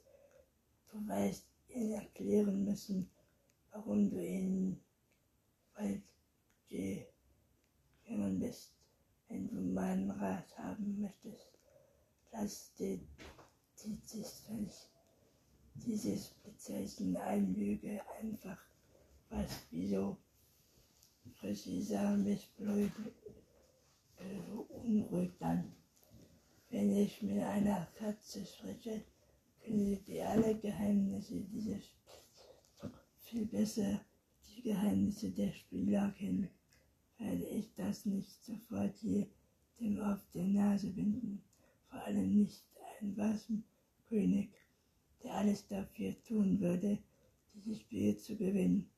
Du 0.92 1.08
weißt 1.08 1.46
ihnen 1.70 1.94
erklären 1.94 2.66
müssen, 2.66 3.10
warum 3.72 4.10
du 4.10 4.24
ihnen 4.24 4.82
bald 5.74 6.02
gegangen 6.70 8.40
bist. 8.40 8.72
Wenn 9.28 9.50
du 9.50 9.56
meinen 9.56 10.12
Rat 10.12 10.58
haben 10.58 11.02
möchtest, 11.02 11.50
lass 12.32 12.74
den 12.76 13.08
dieses, 13.84 14.44
dieses 15.76 16.30
Bezeichnen 16.44 17.18
Einlüge 17.18 18.02
einfach 18.22 18.58
was 19.30 19.52
wieso 19.72 20.18
präziser 21.40 22.16
mich 22.18 22.50
blöd 22.58 22.92
unruhig 24.70 25.32
dann. 25.40 25.72
Wenn 26.70 26.96
ich 26.96 27.22
mit 27.22 27.40
einer 27.40 27.88
Katze 27.98 28.46
spreche, 28.46 29.04
können 29.64 29.98
sie 30.06 30.22
alle 30.22 30.56
Geheimnisse 30.60 31.42
dieses 31.42 31.96
viel 33.26 33.46
besser 33.46 34.02
die 34.56 34.62
Geheimnisse 34.62 35.32
der 35.32 35.52
Spieler 35.52 36.14
kennen, 36.18 36.50
werde 37.18 37.44
ich 37.44 37.74
das 37.76 38.06
nicht 38.06 38.44
sofort 38.44 38.96
jedem 39.02 40.00
auf 40.02 40.20
der 40.34 40.46
Nase 40.46 40.92
binden, 40.92 41.42
vor 41.90 42.02
allem 42.04 42.44
nicht 42.44 42.64
ein 43.02 43.18
Wasenkönig, 43.18 44.50
der 45.24 45.34
alles 45.34 45.68
dafür 45.68 46.16
tun 46.24 46.60
würde, 46.60 46.98
dieses 47.54 47.80
Spiel 47.82 48.16
zu 48.18 48.36
gewinnen. 48.38 48.90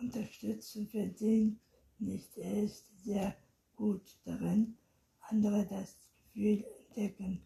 Unterstützen 0.00 0.88
verdient 0.88 1.58
nicht, 1.98 2.36
er 2.36 2.64
ist 2.64 2.84
sehr 3.04 3.36
gut 3.76 4.18
darin, 4.24 4.76
andere 5.20 5.66
das 5.66 5.96
Gefühl 6.32 6.64
entdecken, 6.88 7.40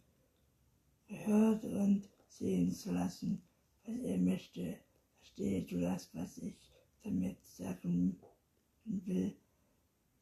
gehört 1.07 1.65
und 1.65 2.09
sehen 2.29 2.73
zu 2.73 2.93
lassen, 2.93 3.43
was 3.85 3.97
er 3.99 4.19
möchte. 4.19 4.79
Verstehe 5.19 5.63
du 5.63 5.81
das, 5.81 6.09
was 6.15 6.39
ich 6.39 6.57
damit 7.03 7.45
sagen 7.45 8.19
will, 8.85 9.35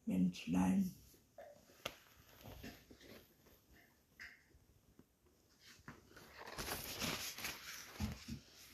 Menschlein? 0.05 0.91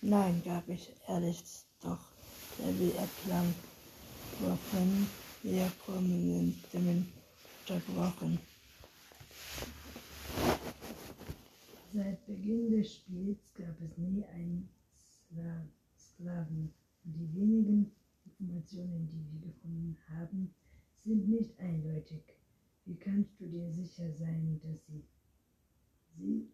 Nein, 0.02 0.42
gab 0.44 0.68
ich 0.68 0.94
ehrlich 1.08 1.42
doch, 1.82 2.12
der 2.60 2.78
wie 2.78 2.92
erklang, 2.92 3.54
wovon 4.40 5.08
wir 5.44 5.72
kommenden 5.86 6.62
Stimmen 6.68 7.23
unterbrochen. 7.70 8.40
Seit 11.94 12.26
Beginn 12.26 12.72
des 12.72 12.96
Spiels 12.96 13.54
gab 13.54 13.80
es 13.82 13.98
nie 13.98 14.26
einen 14.26 14.68
Sklaven 15.98 16.74
und 17.06 17.14
die 17.14 17.34
wenigen 17.36 17.92
Informationen, 18.26 19.08
die 19.08 19.26
wir 19.32 19.52
gefunden 19.52 19.98
haben, 20.10 20.54
sind 21.06 21.28
nicht 21.30 21.58
eindeutig. 21.60 22.24
Wie 22.86 22.96
kannst 22.96 23.40
du 23.40 23.48
dir 23.48 23.72
sicher 23.72 24.12
sein, 24.12 24.60
dass 24.64 24.86
sie, 24.88 25.04
sie 26.18 26.50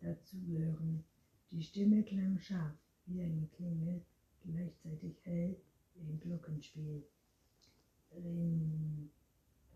dazugehören? 0.00 1.04
Die 1.50 1.62
Stimme 1.62 2.02
klang 2.02 2.38
scharf, 2.38 2.76
wie 3.06 3.22
eine 3.22 3.46
Klingel, 3.56 4.02
gleichzeitig 4.44 5.16
hell 5.24 5.56
wie 5.94 6.12
ein 6.12 6.20
Glockenspiel. 6.20 7.04
Ring, 8.12 9.10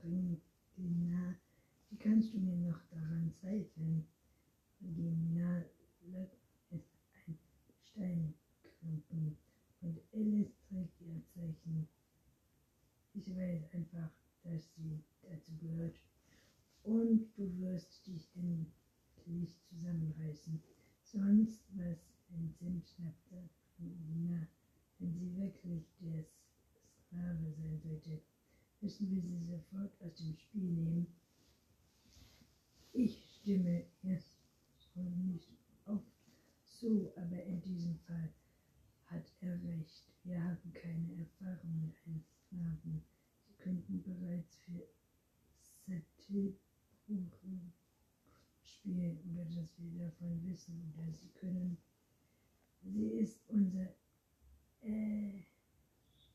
Ring, 0.03 0.41
wie 0.77 1.97
kannst 1.99 2.33
du 2.33 2.39
mir 2.39 2.57
noch 2.57 2.81
daran 2.91 3.31
zweifeln? 3.41 4.07
Genial 4.81 5.69
ist 6.71 6.91
ein 7.25 7.39
Steinklumpen 7.85 9.37
und 9.83 10.01
Alice 10.13 10.57
trägt 10.69 11.01
ihr 11.01 11.23
Zeichen. 11.35 11.87
Ich 13.15 13.29
weiß 13.29 13.75
einfach, 13.75 14.11
dass 14.43 14.75
sie 14.75 15.03
dazu 15.23 15.55
gehört. 15.59 16.01
Und 16.83 17.29
du 17.37 17.59
wirst 17.59 18.07
dich 18.07 18.29
endlich 18.35 19.61
zusammenreißen. 19.69 20.61
Sonst 21.03 21.63
was 21.77 21.99
entzündet 22.31 22.89
schnappte 22.89 23.49
Nina. 23.79 24.49
Wenn 24.99 25.13
sie 25.13 25.37
wirklich 25.37 25.93
der 26.01 26.25
Sklave 27.07 27.53
sein 27.53 27.79
sollte, 27.79 28.23
müssen 28.83 29.11
wir 29.11 29.23
sie 29.23 29.45
sofort 29.45 29.93
aus 30.03 30.17
dem 30.17 30.37
Spiel 30.37 30.73
nehmen. 30.73 31.07
Ich 32.93 33.17
stimme 33.37 33.85
erst 34.03 34.37
nicht 34.95 35.49
oft 35.87 36.05
so, 36.65 37.13
aber 37.17 37.43
in 37.45 37.63
diesem 37.63 37.97
Fall 38.01 38.29
hat 39.07 39.33
er 39.41 39.63
recht. 39.63 40.13
Wir 40.25 40.43
haben 40.43 40.73
keine 40.73 41.17
Erfahrung 41.17 41.81
mit 41.81 41.95
einem 42.07 42.23
Sklaven. 42.23 43.03
Sie 43.47 43.55
könnten 43.59 44.03
bereits 44.03 44.57
für 44.59 44.87
Sattelbuchen 45.87 47.73
spielen 48.63 49.19
oder 49.31 49.45
dass 49.45 49.79
wir 49.79 50.07
davon 50.07 50.45
wissen 50.45 50.93
oder 50.93 51.11
sie 51.13 51.31
können. 51.31 51.79
Sie 52.83 53.07
ist 53.13 53.41
unser 53.49 53.95
äh, 54.83 55.43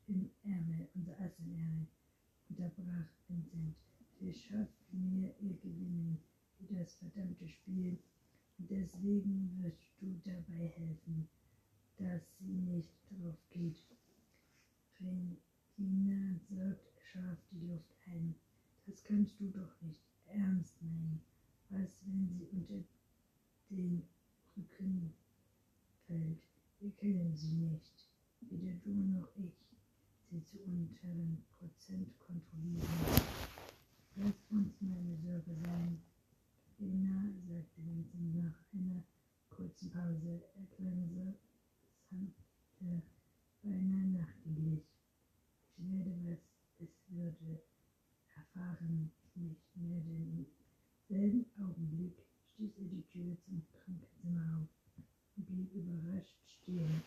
im 0.06 0.30
Ärmel, 0.42 0.88
unser 0.94 1.20
Ass 1.20 1.38
im 1.38 1.54
Ärmel, 1.54 1.86
unterbrach 2.78 3.08
Vincent. 3.28 3.74
Wir 4.20 4.32
schaffen 4.32 5.10
mir 5.10 5.34
ihr 5.40 5.56
Gewinnen 5.56 6.18
wie 6.58 6.74
das 6.74 6.94
verdammte 6.94 7.48
Spiel 7.48 7.98
Deswegen 8.60 9.56
wirst 9.62 9.86
du 10.00 10.20
dabei 10.24 10.66
helfen, 10.66 11.28
dass 11.96 12.22
sie 12.38 12.56
nicht 12.56 12.92
drauf 13.08 13.36
geht. 13.50 13.76
Regina 15.00 16.34
saugt 16.50 17.00
scharf 17.00 17.38
die 17.52 17.66
Luft 17.68 17.94
ein. 18.06 18.34
Das 18.86 19.04
kannst 19.04 19.38
du 19.38 19.48
doch 19.50 19.80
nicht 19.80 20.02
ernst 20.26 20.74
meinen. 20.82 21.20
Was, 21.70 22.00
wenn 22.04 22.28
sie 22.28 22.46
unter 22.46 22.82
den 23.70 24.02
Rücken 24.56 25.14
fällt? 26.08 26.42
Wir 26.80 26.90
kennen 26.96 27.36
sie 27.36 27.52
nicht. 27.52 28.10
Weder 28.40 28.74
du 28.82 28.92
noch 28.92 29.28
ich. 29.36 29.77
Sie 30.30 30.44
zu 30.44 30.58
unteren 30.58 31.42
Prozent 31.58 32.18
kontrollieren. 32.18 32.86
Lass 34.16 34.34
uns 34.50 34.74
meine 34.80 35.16
Sorge 35.24 35.56
sein. 35.64 36.02
Lena, 36.78 37.32
sagte 37.48 37.80
Vincent 37.82 38.34
nach 38.36 38.54
einer 38.74 39.02
kurzen 39.48 39.90
Pause. 39.90 40.42
Er 40.54 40.66
klang 40.76 41.08
so 41.08 41.34
sanfte, 42.10 43.02
beinahe 43.62 44.06
nachdenklich. 44.20 44.84
Ich 45.78 45.90
werde, 45.90 46.14
was 46.24 46.38
es 46.78 46.90
würde, 47.08 47.62
erfahren, 48.36 49.10
nicht 49.34 49.76
mehr, 49.76 50.00
denn 50.00 50.28
im 50.36 50.46
selben 51.08 51.46
Augenblick 51.58 52.18
stieß 52.52 52.76
er 52.76 52.84
die 52.84 53.02
Tür 53.08 53.34
zum 53.46 53.62
Krankenzimmer 53.72 54.60
auf 54.60 54.68
und 55.36 55.46
blieb 55.46 55.72
überrascht 55.72 56.36
stehen. 56.44 57.02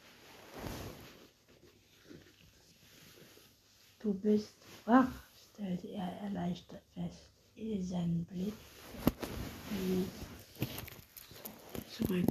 Du 4.01 4.15
bist 4.15 4.55
wach, 4.85 5.11
stellte 5.53 5.89
er 5.89 6.11
erleichtert 6.21 6.81
fest, 6.95 7.29
ehe 7.55 7.83
sein 7.83 8.25
Blick 8.25 8.53
zurück. 11.87 12.27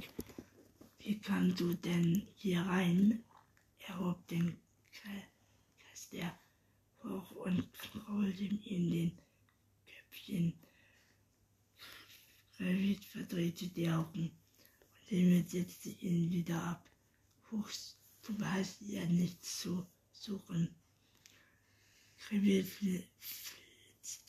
Wie 0.99 1.17
kannst 1.19 1.61
du 1.61 1.73
denn 1.73 2.27
hier 2.35 2.59
rein? 2.61 3.23
Er 3.87 3.99
hob 3.99 4.27
den 4.27 4.57
Kaster 5.79 6.37
hoch 7.03 7.31
und 7.31 7.69
rollte 8.09 8.43
ihm 8.43 8.91
den 8.91 9.17
Köpfchen. 9.87 10.53
Revit 12.59 13.05
verdrehte 13.05 13.67
die 13.67 13.89
Augen 13.89 14.29
und 14.29 15.07
Himmel 15.07 15.47
setzte 15.47 15.89
ihn 15.89 16.29
wieder 16.31 16.61
ab. 16.61 16.89
Fuchs, 17.43 17.97
du 18.23 18.37
hast 18.43 18.81
ja 18.81 19.05
nichts 19.05 19.61
zu 19.61 19.85
suchen. 20.11 20.80
Flitzte 22.27 23.07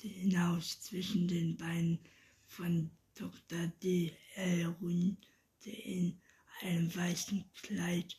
hinaus 0.00 0.80
zwischen 0.80 1.28
den 1.28 1.56
Beinen 1.56 1.98
von 2.46 2.90
Dr. 3.14 3.66
D. 3.82 4.12
Elrun, 4.34 5.16
der 5.64 5.84
in 5.84 6.20
einem 6.62 6.94
weißen 6.94 7.44
Kleid 7.62 8.18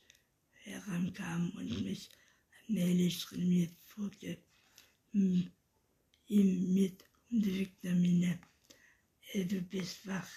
herankam 0.64 1.50
und 1.58 1.84
mich 1.84 2.10
allmählich 2.68 3.20
trainiert 3.20 3.76
folgte, 3.84 4.38
ihm 5.12 6.74
mit 6.74 7.04
unbewegter 7.30 7.94
Miene. 7.94 8.40
Äh, 9.32 9.46
du 9.46 9.62
bist 9.62 10.06
wach, 10.08 10.30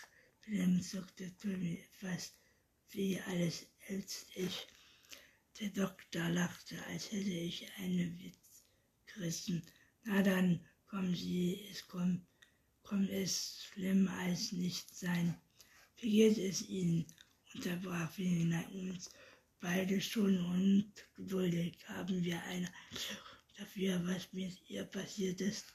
Wilhelm 0.46 0.80
zuckte 0.80 1.36
Tommy 1.36 1.84
fast 1.98 2.34
wie 2.90 3.20
alles 3.20 3.66
als 3.88 4.26
ich. 4.34 4.66
Der 5.60 5.68
Doktor 5.70 6.28
lachte, 6.30 6.82
als 6.86 7.12
hätte 7.12 7.30
ich 7.30 7.70
einen 7.78 8.18
Witz 8.18 8.45
gerissen. 9.16 9.62
Na 10.04 10.22
dann, 10.22 10.60
kommen 10.86 11.14
Sie, 11.14 11.66
es 11.70 11.86
kommt 11.88 12.24
kommt 12.86 13.10
es 13.10 13.64
schlimm 13.64 14.06
als 14.06 14.52
nicht 14.52 14.94
sein. 14.94 15.34
Wie 15.96 16.10
geht 16.10 16.38
es 16.38 16.62
Ihnen? 16.68 17.04
unterbrach 17.54 18.16
Wilhelm 18.16 18.52
uns. 18.90 19.10
beide 19.60 20.00
schon 20.00 20.38
ungeduldig. 20.38 21.78
Haben 21.88 22.22
wir 22.22 22.40
eine 22.44 22.70
dafür, 23.58 24.00
was 24.06 24.32
mit 24.32 24.54
ihr 24.68 24.84
passiert 24.84 25.40
ist? 25.40 25.66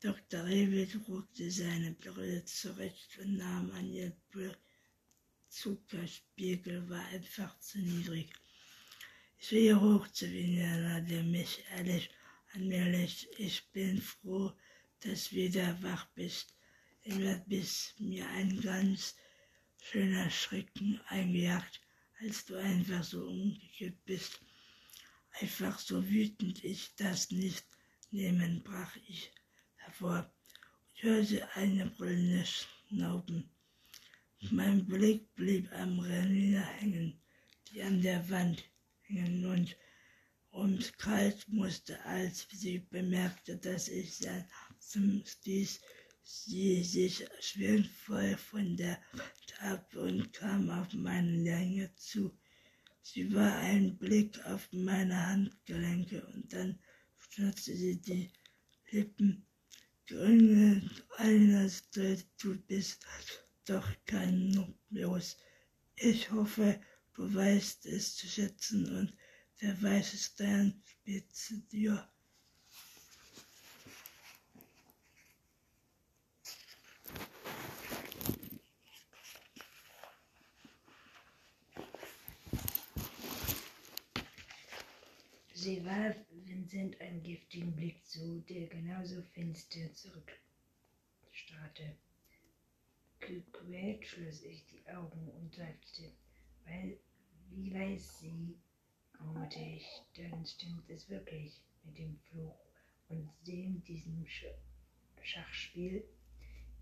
Dr. 0.00 0.44
Rewitz 0.44 0.94
rückte 1.08 1.50
seine 1.50 1.92
Brille 1.92 2.44
zurecht 2.44 3.18
und 3.18 3.36
nahm 3.36 3.70
an 3.70 3.90
ihr 3.90 4.12
Zuckerspiegel 5.48 6.88
war 6.90 7.06
einfach 7.06 7.58
zu 7.60 7.78
niedrig. 7.78 8.30
Ich 9.38 9.48
sehe 9.48 9.80
hoch 9.80 10.06
zu 10.08 10.30
Venera, 10.30 11.00
der 11.00 11.22
mich 11.22 11.64
ehrlich 11.70 12.10
an 12.54 12.68
mir 12.68 12.84
lässt. 12.84 13.26
Ich 13.38 13.70
bin 13.72 14.00
froh, 14.00 14.52
dass 15.00 15.30
du 15.30 15.36
wieder 15.36 15.82
wach 15.82 16.06
bist. 16.14 16.54
Immer 17.02 17.36
bis 17.46 17.94
mir 17.98 18.28
ein 18.30 18.60
ganz 18.60 19.16
schöner 19.80 20.30
Schrecken 20.30 21.00
eingejagt, 21.06 21.80
als 22.20 22.44
du 22.46 22.56
einfach 22.56 23.04
so 23.04 23.26
umgekehrt 23.26 24.04
bist. 24.04 24.40
Einfach 25.40 25.78
so 25.78 26.08
wütend 26.08 26.64
ich 26.64 26.94
das 26.96 27.30
nicht 27.30 27.66
nehmen, 28.10 28.62
brach 28.62 28.96
ich 29.08 29.30
hervor 29.76 30.30
und 30.88 31.02
hörte 31.02 31.48
eine 31.54 31.86
brüllende 31.86 32.44
Schnauben. 32.46 33.50
Mein 34.50 34.86
Blick 34.86 35.34
blieb 35.34 35.70
am 35.72 35.98
Renner 35.98 36.64
hängen, 36.64 37.20
die 37.70 37.82
an 37.82 38.00
der 38.00 38.28
Wand 38.30 38.64
hingen 39.02 39.44
und 39.46 39.76
ums 40.56 40.92
kalt 40.96 41.46
musste, 41.48 42.02
als 42.04 42.46
sie 42.50 42.78
bemerkte, 42.78 43.56
dass 43.56 43.88
ich 43.88 44.16
sein 44.16 44.48
zum 44.78 45.22
stieß 45.24 45.80
sie 46.22 46.82
sich 46.82 47.24
schwindvoll 47.40 48.36
von 48.36 48.76
der 48.76 49.00
Wand 49.12 49.94
und 49.94 50.32
kam 50.32 50.70
auf 50.70 50.92
meine 50.92 51.36
Länge 51.42 51.94
zu. 51.94 52.36
Sie 53.02 53.32
war 53.32 53.58
ein 53.58 53.96
Blick 53.96 54.44
auf 54.46 54.68
meine 54.72 55.26
Handgelenke 55.28 56.26
und 56.34 56.52
dann 56.52 56.78
schnutzte 57.16 57.76
sie 57.76 58.00
die 58.00 58.32
Lippen. 58.90 59.46
Gründe 60.08 60.90
eines, 61.16 61.88
du 61.90 62.56
bist 62.66 63.06
doch 63.64 63.88
kein 64.06 64.48
Nutzlos. 64.48 65.36
Ich 65.96 66.30
hoffe, 66.30 66.80
du 67.14 67.32
weißt 67.32 67.86
es 67.86 68.16
zu 68.16 68.26
schätzen 68.26 68.96
und 68.96 69.14
wer 69.60 69.82
weiß 69.82 70.14
es 70.14 70.34
dann 70.34 70.82
spitze 70.84 71.58
dir. 71.72 72.08
Sie 85.54 85.84
warf 85.84 86.16
Vincent 86.30 87.00
einen 87.00 87.22
giftigen 87.22 87.74
Blick 87.74 88.06
zu, 88.06 88.40
der 88.48 88.68
genauso 88.68 89.22
finster 89.34 89.92
zurückstarrte. 89.94 91.96
Gequält 93.18 94.06
schloss 94.06 94.42
ich 94.42 94.64
die 94.66 94.86
Augen 94.88 95.28
und 95.30 95.54
seufzte, 95.54 96.12
weil, 96.66 97.00
wie 97.50 97.74
weiß 97.74 98.18
sie, 98.20 98.56
ich, 99.56 100.02
dann 100.16 100.44
stimmt 100.44 100.88
es 100.90 101.08
wirklich 101.08 101.60
mit 101.84 101.98
dem 101.98 102.18
Fluch 102.30 102.58
und 103.08 103.30
dem 103.46 103.82
diesem 103.84 104.26
Sch 104.26 104.44
Schachspiel. 105.22 106.04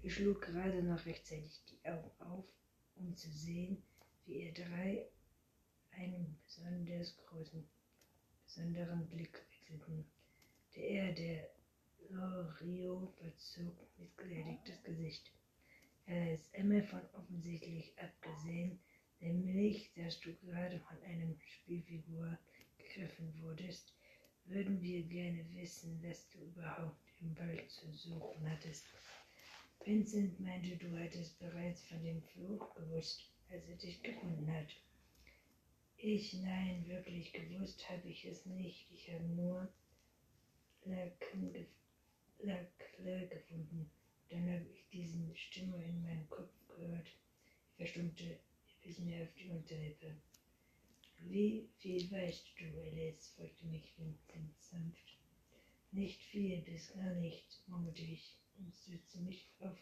Ich 0.02 0.14
schlug 0.14 0.42
gerade 0.42 0.82
noch 0.82 1.06
rechtzeitig 1.06 1.62
die 1.70 1.88
Augen 1.88 2.10
auf, 2.18 2.44
um 2.96 3.16
zu 3.16 3.30
sehen, 3.30 3.82
wie 4.26 4.44
ihr 4.44 4.52
drei 4.52 5.06
einen 5.92 6.38
besonders 6.42 7.16
großen, 7.16 7.66
besonderen 8.44 9.08
Blick 9.08 9.42
wechselten. 9.48 10.04
Der 10.74 10.82
Erde 10.82 11.50
Lorio 12.10 13.12
verzog 13.16 13.74
mitgeleidigtes 13.98 14.82
Gesicht. 14.82 15.32
Er 16.06 16.34
ist 16.34 16.52
immer 16.54 16.82
von 16.82 17.00
offensichtlich 17.14 17.94
abgesehen, 17.98 18.78
nämlich, 19.20 19.92
dass 19.94 20.20
du 20.20 20.34
gerade 20.36 20.80
von 20.80 21.00
einem 21.02 21.38
Spielfigur 21.46 22.38
gegriffen 22.78 23.32
wurdest, 23.42 23.94
würden 24.46 24.80
wir 24.82 25.02
gerne 25.02 25.44
wissen, 25.54 26.02
was 26.02 26.28
du 26.30 26.38
überhaupt 26.38 27.00
im 27.20 27.36
Wald 27.38 27.70
zu 27.70 27.90
suchen 27.92 28.50
hattest. 28.50 28.86
Vincent 29.84 30.40
meinte, 30.40 30.76
du 30.76 30.96
hättest 30.96 31.38
bereits 31.38 31.82
von 31.84 32.02
dem 32.02 32.22
Fluch 32.22 32.74
gewusst, 32.74 33.30
als 33.50 33.68
er 33.68 33.76
dich 33.76 34.02
gefunden 34.02 34.50
hat. 34.52 34.68
Ich, 35.96 36.34
nein, 36.34 36.86
wirklich 36.86 37.32
gewusst 37.32 37.88
habe 37.88 38.08
ich 38.08 38.24
es 38.24 38.44
nicht. 38.46 38.90
Ich 38.92 39.10
habe 39.12 39.24
nur 39.24 39.72
Lackle 40.84 41.66
gefunden. 43.28 43.90
Dann 44.28 44.50
habe 44.50 44.66
ich 44.74 44.84
diese 44.92 45.34
Stimme 45.34 45.82
in 45.82 46.02
meinem 46.02 46.28
Kopf 46.28 46.52
gehört. 46.68 47.06
Ich 47.06 47.76
verstummte, 47.76 48.38
bis 48.84 48.98
mir 48.98 49.22
auf 49.22 49.34
die 49.34 49.48
Unterlippe. 49.48 50.14
Wie 51.20 51.68
viel 51.78 52.10
weißt 52.10 52.44
du, 52.58 52.80
Alice? 52.82 53.32
fragte 53.36 53.66
mich 53.66 53.94
Vincent 53.96 54.54
sanft. 54.60 55.16
Nicht 55.90 56.20
viel, 56.22 56.60
bis 56.62 56.92
gar 56.92 57.14
nicht, 57.14 57.62
murmelte 57.66 58.02
ich 58.02 58.36
und 58.58 58.74
stützte 58.74 59.20
mich 59.20 59.48
auf 59.60 59.76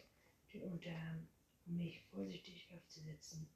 den 0.53 0.63
Unterarm, 0.63 1.27
um 1.65 1.77
mich 1.77 1.99
vorsichtig 2.11 2.67
aufzusetzen. 2.73 3.47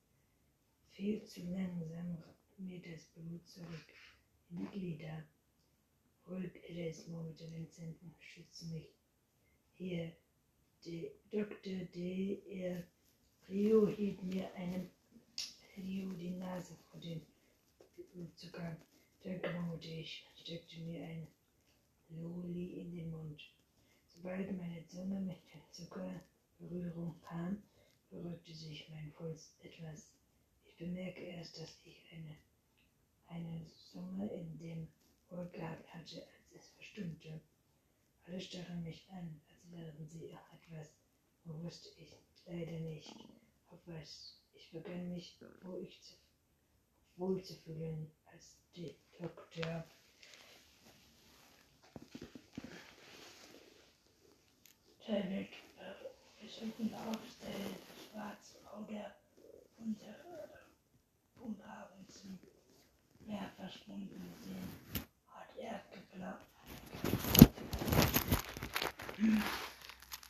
Viel 0.92 1.24
zu 1.24 1.42
langsam 1.52 2.18
rannte 2.18 2.62
mir 2.62 2.82
das 2.82 3.06
Blut 3.06 3.48
zurück 3.48 3.88
in 4.50 4.58
die 4.58 4.80
Glieder. 4.80 5.24
Ruhig, 6.28 6.52
Alice, 6.70 7.08
murmelte 7.08 7.50
Vincent 7.52 8.02
und 8.02 8.14
schützte 8.20 8.66
mich. 8.66 8.90
Hier, 9.76 10.12
D 10.84 11.12
Dr. 11.32 11.86
D. 11.94 12.42
R. 12.50 12.84
Rio 13.48 13.88
hielt 13.88 14.22
mir 14.24 14.54
einen 14.56 14.90
die 15.82 16.32
Nase 16.32 16.76
vor 16.90 17.00
den 17.00 17.22
Blutzucker. 18.14 18.78
Dann 19.24 19.42
knurrte 19.42 19.88
ich 19.88 20.26
und 20.28 20.40
steckte 20.40 20.80
mir 20.82 21.04
ein 21.04 21.28
Loli 22.10 22.82
in 22.82 22.92
den 22.92 23.12
Mund. 23.12 23.42
Sobald 24.08 24.56
meine 24.58 24.86
Zunge 24.88 25.20
mit 25.20 25.38
dem 25.54 25.62
Zucker 25.72 26.22
Berührung 26.58 27.20
kam, 27.22 27.62
beruhigte 28.10 28.54
sich 28.54 28.90
mein 28.90 29.12
Puls 29.14 29.56
etwas. 29.62 30.12
Ich 30.66 30.76
bemerke 30.78 31.22
erst, 31.22 31.60
dass 31.60 31.80
ich 31.84 32.04
eine, 32.12 32.36
eine 33.28 33.66
Summe 33.92 34.28
in 34.34 34.58
dem 34.58 34.88
Ohr 35.30 35.46
gehabt 35.46 35.94
hatte, 35.94 36.26
als 36.26 36.56
es 36.56 36.70
verstummte. 36.70 37.40
Alle 38.26 38.42
starren 38.42 38.84
mich 38.84 39.08
an, 39.12 39.40
als 39.50 39.72
wären 39.72 40.08
sie 40.08 40.30
etwas, 40.30 40.96
wo 41.44 41.62
wusste 41.64 41.90
ich 42.00 42.16
leider 42.46 42.80
nicht, 42.80 43.14
auf 43.70 43.80
was. 43.86 44.38
Ich 44.58 44.72
begann 44.72 45.14
mich 45.14 45.38
ruhig 45.66 46.02
zu, 46.02 46.16
wohl 47.16 47.42
zu 47.44 47.56
fühlen, 47.56 48.12
als 48.26 48.58
die 48.76 48.96
Doktor 49.20 49.86
David 55.08 55.50
besuchen 56.42 56.94
auf 56.96 57.20
der 57.42 57.60
Schwarzauge 58.04 59.14
und 59.78 60.02
der 60.02 60.16
Unhaben 61.36 62.08
zum 62.10 62.38
Meer 63.26 63.50
verschwunden 63.56 64.34
sind, 64.44 65.06
hat 65.28 65.56
er 65.58 65.82
geglaubt. 65.94 66.46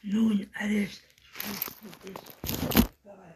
Nun 0.04 0.50
alles 0.54 1.02
für 1.34 2.08
dich 2.08 2.18
bereit. 3.04 3.36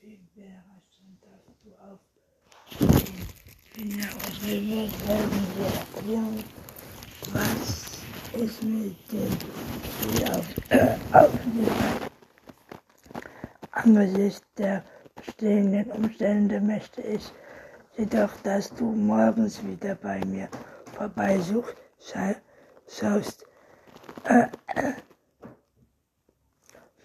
Wie 0.00 0.18
wäre 0.34 0.64
es 0.76 0.96
denn, 0.98 1.18
dass 1.20 1.44
du 1.62 1.74
auf 1.76 2.00
unsere 3.78 4.60
Welt 4.70 5.08
werden 5.08 5.46
wir 5.56 5.66
erklären, 5.66 6.44
was 7.32 8.02
ist 8.34 8.62
mit 8.62 8.96
dem 9.10 9.30
Spiel 9.84 10.30
auf, 10.30 10.46
äh, 10.70 10.96
aufgenommen. 11.12 12.10
Angesichts 13.70 14.42
der 14.58 14.84
bestehenden 15.14 15.90
Umstände 15.92 16.60
möchte 16.60 17.00
ich 17.02 17.32
jedoch, 17.96 18.30
dass 18.42 18.72
du 18.74 18.84
morgens 18.84 19.64
wieder 19.64 19.94
bei 19.94 20.22
mir 20.26 20.48
vorbeisuchst, 20.94 21.76
schaust. 22.88 23.46
Äh, 24.24 24.48
äh, 24.74 24.92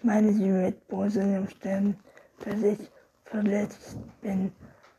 meine 0.02 0.32
sie 0.32 0.48
mit 0.48 0.86
Boselem 0.88 1.48
Stimmen, 1.48 1.96
dass 2.44 2.62
ich 2.62 2.90
verletzt 3.24 3.96
bin, 4.20 4.52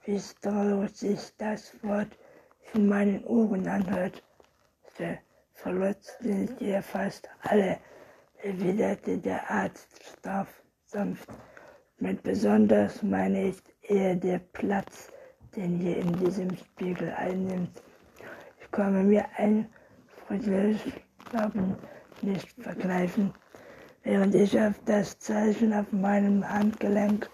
wie 0.06 0.20
strauß 0.20 1.00
sich 1.00 1.20
das 1.38 1.74
Wort 1.84 2.18
in 2.74 2.88
meinen 2.88 3.24
Ohren 3.26 3.68
anhört. 3.68 4.24
Verletzt 5.54 6.18
sind 6.22 6.60
ihr 6.62 6.82
fast 6.82 7.30
alle, 7.42 7.78
erwiderte 8.44 9.18
der 9.18 9.50
Arzt 9.50 10.02
straff 10.04 10.62
sanft. 10.86 11.30
Mit 11.98 12.24
besonders 12.24 13.04
meine 13.04 13.50
ich 13.50 13.62
eher 13.82 14.16
der 14.16 14.40
Platz, 14.40 15.12
den 15.56 15.82
ihr 15.82 15.98
in 15.98 16.14
diesem 16.14 16.56
Spiegel 16.56 17.12
einnimmt. 17.12 17.82
Ich 18.62 18.72
komme 18.72 19.04
mir 19.04 19.26
ein 19.38 19.70
Glauben 21.30 21.76
nicht 22.22 22.50
vergleichen. 22.62 23.34
Während 24.04 24.34
ich 24.36 24.60
auf 24.60 24.80
das 24.86 25.20
Zeichen 25.20 25.74
auf 25.74 25.92
meinem 25.92 26.48
Handgelenk 26.48 27.30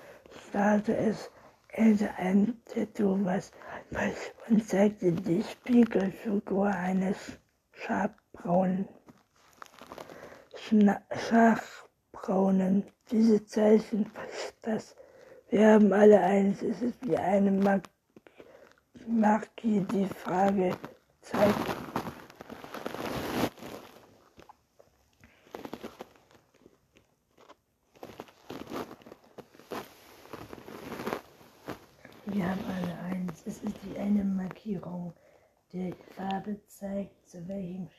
starrte, 0.50 0.98
es 0.98 1.30
ähnte 1.78 2.10
ein 2.16 2.62
Tattoo, 2.66 3.24
was 3.24 3.52
und 4.50 4.68
zeigte 4.68 5.12
die 5.12 5.44
Spiegelfigur 5.44 6.68
eines 6.68 7.38
scharfbraunen, 7.72 8.88
schachbraunen. 11.30 12.84
Diese 13.12 13.46
Zeichen, 13.46 14.10
das 14.64 14.96
wir 15.50 15.74
haben 15.74 15.94
alle 15.94 16.20
eines, 16.20 16.62
es 16.64 16.82
ist 16.82 17.08
wie 17.08 17.16
eine 17.16 17.52
Mag 17.52 17.84
Magie, 19.08 19.82
die 19.92 20.08
Frage 20.08 20.76
zeigt. 21.22 21.56
Wir 32.26 32.50
haben 32.50 32.60
alle 32.66 33.00
eins. 33.12 33.44
Es 33.46 33.62
ist 33.64 33.76
wie 33.86 34.00
eine 34.00 34.24
Markierung, 34.24 35.14
die 35.76 35.94
Farbe 36.16 36.58
zeigt, 36.68 37.28
zu 37.28 37.46
welchem 37.50 37.90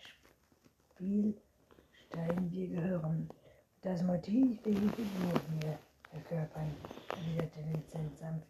Spielstein 0.94 2.50
wir 2.50 2.68
gehören. 2.68 3.28
Das 3.82 4.02
Motiv, 4.02 4.64
welche 4.64 4.88
Figur 4.88 5.34
wir 5.60 5.78
verkörpern, 6.08 6.74
erwiderte 7.10 7.60
Vincent 7.66 8.16
sanft 8.16 8.48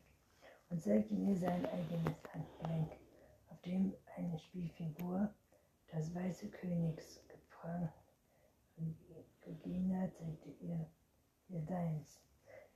und 0.70 0.80
zeigte 0.80 1.14
mir 1.14 1.36
sein 1.36 1.66
eigenes 1.66 2.14
Handgelenk, 2.32 2.92
auf 3.50 3.60
dem 3.62 3.92
eine 4.16 4.38
Spielfigur, 4.38 5.34
das 5.90 6.14
weiße 6.14 6.46
Königs, 6.48 7.20
geprang. 7.26 7.88
Regina 9.44 10.08
zeigte 10.12 10.50
ihr, 10.60 10.86
ihr 11.48 11.62
deins. 11.62 12.20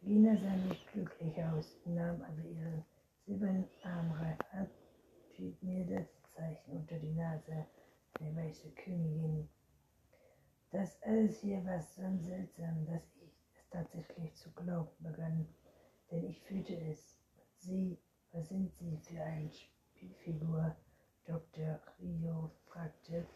Regina 0.02 0.36
sah 0.36 0.56
nicht 0.68 0.90
glücklich 0.92 1.40
aus, 1.44 1.76
nahm 1.84 2.20
aber 2.22 2.42
ihren 2.42 2.84
silbernen 3.24 3.68
Armreif 3.84 4.40
ab, 4.52 4.68
schied 5.36 5.62
mir 5.62 5.86
das 5.86 6.08
Zeichen 6.40 6.72
unter 6.72 6.98
die 6.98 7.12
Nase, 7.12 7.66
eine 8.18 8.36
weiße 8.36 8.70
Königin. 8.70 9.48
Das 10.70 11.02
alles 11.02 11.39
hier 11.50 11.64
war 11.64 11.82
so 11.82 12.02
seltsam, 12.20 12.86
dass 12.86 13.02
ich 13.16 13.32
es 13.56 13.68
tatsächlich 13.70 14.32
zu 14.36 14.52
glauben 14.52 14.94
begann, 15.00 15.48
denn 16.08 16.24
ich 16.24 16.40
fühlte 16.42 16.76
es. 16.76 17.18
Sie, 17.58 17.98
was 18.30 18.50
sind 18.50 18.72
Sie 18.78 18.96
für 18.98 19.20
eine 19.20 19.50
Spielfigur? 19.50 20.76
Dr. 21.26 21.80
Rio 21.98 22.52
fragte. 22.68 23.26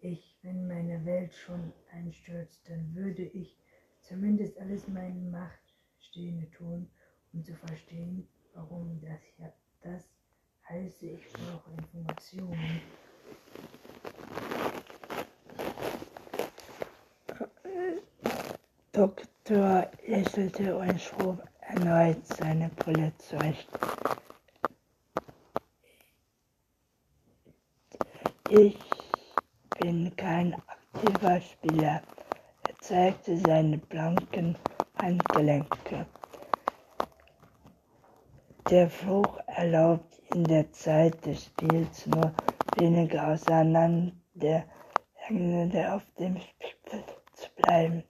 Ich, 0.00 0.38
wenn 0.40 0.66
meine 0.66 1.04
Welt 1.04 1.34
schon 1.34 1.74
einstürzt, 1.92 2.66
dann 2.66 2.94
würde 2.94 3.24
ich 3.24 3.54
zumindest 4.00 4.58
alles 4.58 4.88
meine 4.88 5.20
Macht 5.30 5.74
Stehende 6.00 6.50
tun, 6.52 6.88
um 7.34 7.44
zu 7.44 7.54
verstehen, 7.54 8.26
warum 8.54 8.98
das 9.02 9.20
hier 9.36 9.52
das 9.82 10.08
heiße. 10.70 11.06
Ich 11.06 11.30
brauche 11.34 11.70
Informationen. 11.72 12.80
Doktor 18.98 19.86
lächelte 20.08 20.76
und 20.76 21.00
schob 21.00 21.38
erneut 21.60 22.26
seine 22.26 22.68
Brille 22.70 23.12
zurecht. 23.18 23.68
Ich 28.50 28.76
bin 29.78 30.16
kein 30.16 30.56
aktiver 30.66 31.40
Spieler. 31.40 32.02
Er 32.66 32.74
zeigte 32.80 33.38
seine 33.38 33.78
blanken 33.78 34.56
Handgelenke. 35.00 36.04
Der 38.68 38.90
Fluch 38.90 39.38
erlaubt 39.46 40.20
in 40.34 40.42
der 40.42 40.72
Zeit 40.72 41.24
des 41.24 41.44
Spiels 41.44 42.04
nur 42.08 42.32
wenige 42.74 43.24
Auseinanderhängende 43.24 45.92
auf 45.92 46.02
dem 46.18 46.40
Spiel 46.40 47.04
zu 47.34 47.48
bleiben. 47.54 48.02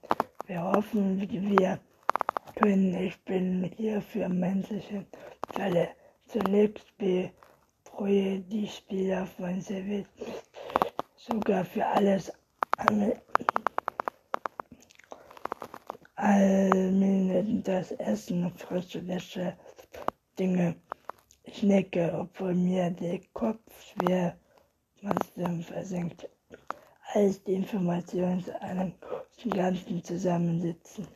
Wir 0.49 0.63
hoffen, 0.63 1.21
wir 1.29 1.79
können. 2.55 2.95
Ich 2.95 3.23
bin 3.23 3.71
hier 3.77 4.01
für 4.01 4.27
menschliche 4.27 5.05
Fälle. 5.45 5.89
Zunächst 6.25 6.87
betreue 6.97 8.39
die 8.39 8.65
Spieler 8.65 9.27
von 9.27 9.61
Service 9.61 10.07
sogar 11.15 11.63
für 11.65 11.85
alles 11.85 12.33
Allmählich 16.15 17.63
das 17.63 17.91
Essen, 17.91 18.51
frische 18.57 19.07
Wäsche, 19.07 19.55
Dinge. 20.39 20.77
Ich 21.43 21.61
nicke, 21.61 22.11
obwohl 22.19 22.55
mir 22.55 22.89
der 22.89 23.19
Kopf 23.33 23.61
schwer 23.93 24.35
trotzdem 24.99 25.61
versenkt. 25.61 26.27
Alles 27.13 27.43
die 27.43 27.53
Informationen 27.53 28.43
zu 28.43 28.59
einem 28.59 28.93
großen 29.39 29.53
Ganzen 29.53 30.03
zusammensitzen. 30.03 31.07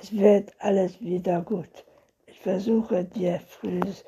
Es 0.00 0.10
wird 0.12 0.52
alles 0.58 0.98
wieder 1.00 1.42
gut. 1.42 1.84
Ich 2.26 2.40
versuche 2.40 3.04
dir 3.04 3.40
frühes 3.40 4.04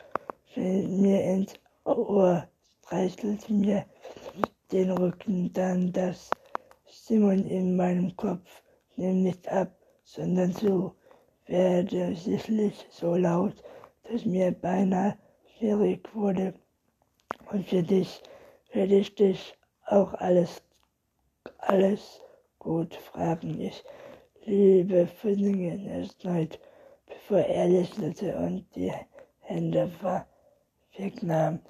mir 0.56 1.22
ins 1.24 1.54
Ohr, 1.84 2.48
streichelt 2.80 3.50
mir 3.50 3.84
den 4.72 4.90
Rücken, 4.90 5.52
dann 5.52 5.92
das 5.92 6.30
Simon 6.86 7.44
in 7.46 7.76
meinem 7.76 8.16
Kopf 8.16 8.62
nimm 8.96 9.24
nicht 9.24 9.46
ab, 9.48 9.76
sondern 10.04 10.52
zu, 10.54 10.94
werde 11.46 12.14
sicherlich 12.14 12.86
so 12.88 13.14
laut, 13.16 13.62
dass 14.04 14.24
mir 14.24 14.52
beinahe 14.52 15.18
schwierig 15.58 16.08
wurde. 16.14 16.54
Und 17.50 17.68
für 17.68 17.82
dich 17.82 18.22
werde 18.72 18.96
ich 18.96 19.14
dich 19.14 19.54
auch 19.86 20.14
alles, 20.14 20.62
alles 21.58 22.23
gut 22.64 22.94
fragen. 22.94 23.60
Ich 23.60 23.84
liebe 24.46 25.06
Finningen 25.06 25.86
erneut, 25.86 26.58
bevor 27.06 27.40
er 27.40 27.68
lächelte 27.68 28.34
und 28.36 28.64
die 28.74 28.92
Hände 29.40 29.92
wegnahm. 30.96 31.60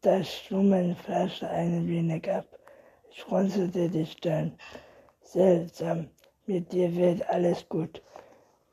Das 0.00 0.26
Schwummen 0.32 0.96
flaschte 0.96 1.48
ein 1.50 1.86
wenig 1.86 2.30
ab. 2.30 2.46
Ich 3.10 3.30
runzelte 3.30 3.90
die 3.90 4.06
Stirn. 4.06 4.56
Seltsam, 5.20 6.08
mit 6.46 6.72
dir 6.72 6.94
wird 6.96 7.28
alles 7.28 7.68
gut, 7.68 8.00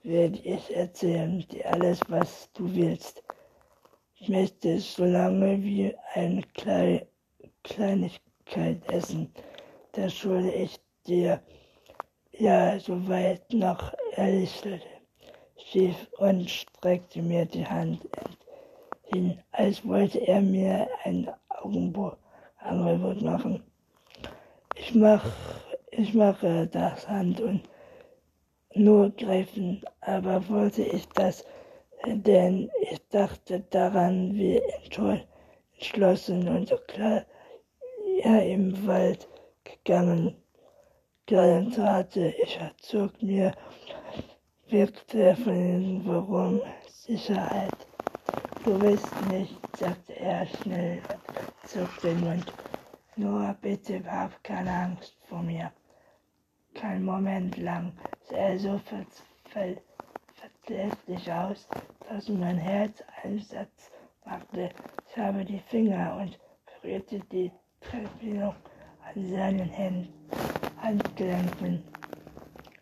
werde 0.04 0.40
ich 0.40 0.74
erzählen 0.74 1.46
dir 1.52 1.74
alles, 1.74 2.00
was 2.08 2.50
du 2.54 2.74
willst. 2.74 3.22
Ich 4.16 4.30
möchte 4.30 4.80
so 4.80 5.04
lange 5.04 5.62
wie 5.62 5.94
eine 6.14 6.42
Klei 6.54 7.06
Kleinigkeit 7.64 8.82
essen. 8.92 9.34
Das 9.94 10.14
schulde 10.14 10.52
ich 10.52 10.83
dir. 11.08 11.42
Ja, 12.32 12.80
soweit 12.80 13.54
noch 13.54 13.94
ehrlich 14.16 14.52
schief 15.58 15.96
und 16.18 16.50
streckte 16.50 17.22
mir 17.22 17.46
die 17.46 17.66
Hand 17.66 18.00
hin, 19.04 19.38
als 19.52 19.86
wollte 19.88 20.20
er 20.28 20.42
mir 20.42 20.88
ein 21.04 21.30
Augenangebot 21.50 23.22
machen. 23.22 23.64
Ich 24.76 24.96
mach 24.96 25.24
ich 25.96 26.14
mache 26.16 26.68
das 26.68 27.08
Hand 27.08 27.40
und 27.40 27.62
nur 28.74 29.12
greifen, 29.12 29.84
aber 30.02 30.48
wollte 30.50 30.82
ich 30.82 31.08
das, 31.10 31.46
denn 32.06 32.72
ich 32.82 33.00
dachte 33.10 33.60
daran, 33.70 34.34
wie 34.34 34.60
entschlossen 35.76 36.48
und 36.48 36.70
so 36.70 36.78
klar 36.78 37.26
er 38.24 38.46
im 38.48 38.88
Wald 38.88 39.28
gegangen 39.64 40.43
gelernt 41.26 41.78
hatte. 41.78 42.34
Ich 42.44 42.60
zog 42.82 43.22
mir, 43.22 43.54
wirkte 44.70 45.36
von 45.36 46.02
warum 46.06 46.62
Sicherheit. 46.88 47.76
Du 48.64 48.80
willst 48.82 49.14
nicht, 49.30 49.56
sagte 49.78 50.20
er 50.20 50.46
schnell 50.46 51.02
und 51.10 51.70
zog 51.70 52.02
den 52.02 52.20
Mund. 52.22 52.54
Nur 53.16 53.56
bitte 53.62 54.04
hab 54.06 54.44
keine 54.44 54.72
Angst 54.72 55.16
vor 55.28 55.44
mir 55.44 55.72
keinen 56.74 57.06
Moment 57.06 57.58
lang 57.58 57.94
sah 58.30 58.36
er 58.36 58.60
so 58.60 58.80
verletzlich 60.66 61.32
aus, 61.32 61.68
dass 62.10 62.28
mein 62.30 62.58
Herz 62.58 63.04
einen 63.24 63.40
Satz 63.40 63.92
machte. 64.26 64.70
Ich 65.10 65.18
habe 65.18 65.46
die 65.46 65.60
Finger 65.60 66.18
und 66.20 66.40
berührte 66.82 67.20
die 67.32 67.52
Treffung 67.82 68.56
an 69.06 69.30
seinen 69.30 69.70
Händen, 69.70 70.14
Handgelenken. 70.84 71.82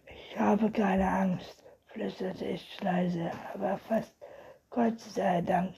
Ich 0.07 0.39
habe 0.39 0.71
keine 0.71 1.07
Angst, 1.07 1.63
flüsterte 1.85 2.45
ich 2.45 2.81
leise, 2.81 3.29
aber 3.53 3.77
fast 3.77 4.15
Gott 4.71 4.99
sei 4.99 5.39
Dank 5.41 5.75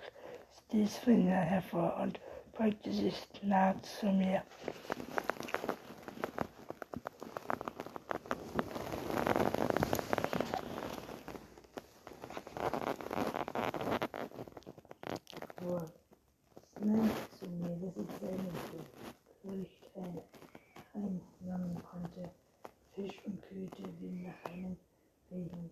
stieß 0.69 0.99
Finger 0.99 1.35
hervor 1.35 1.97
und 2.01 2.21
beugte 2.57 2.93
sich 2.93 3.27
nah 3.41 3.75
zu 3.81 4.05
mir. 4.05 4.41
Nur 15.61 15.85
schnell 16.77 17.09
zu 17.37 17.49
mir, 17.49 17.75
dass 17.81 17.97
ich 17.97 18.17
selber 18.21 18.53
durch 19.43 19.83
einlangen 20.93 21.81
konnte. 21.83 22.29
Fisch 22.93 23.19
und 23.25 23.41
Köte 23.41 23.83
wie 23.99 24.27
nach 24.27 24.45
einem 24.45 24.77
Regen. 25.31 25.69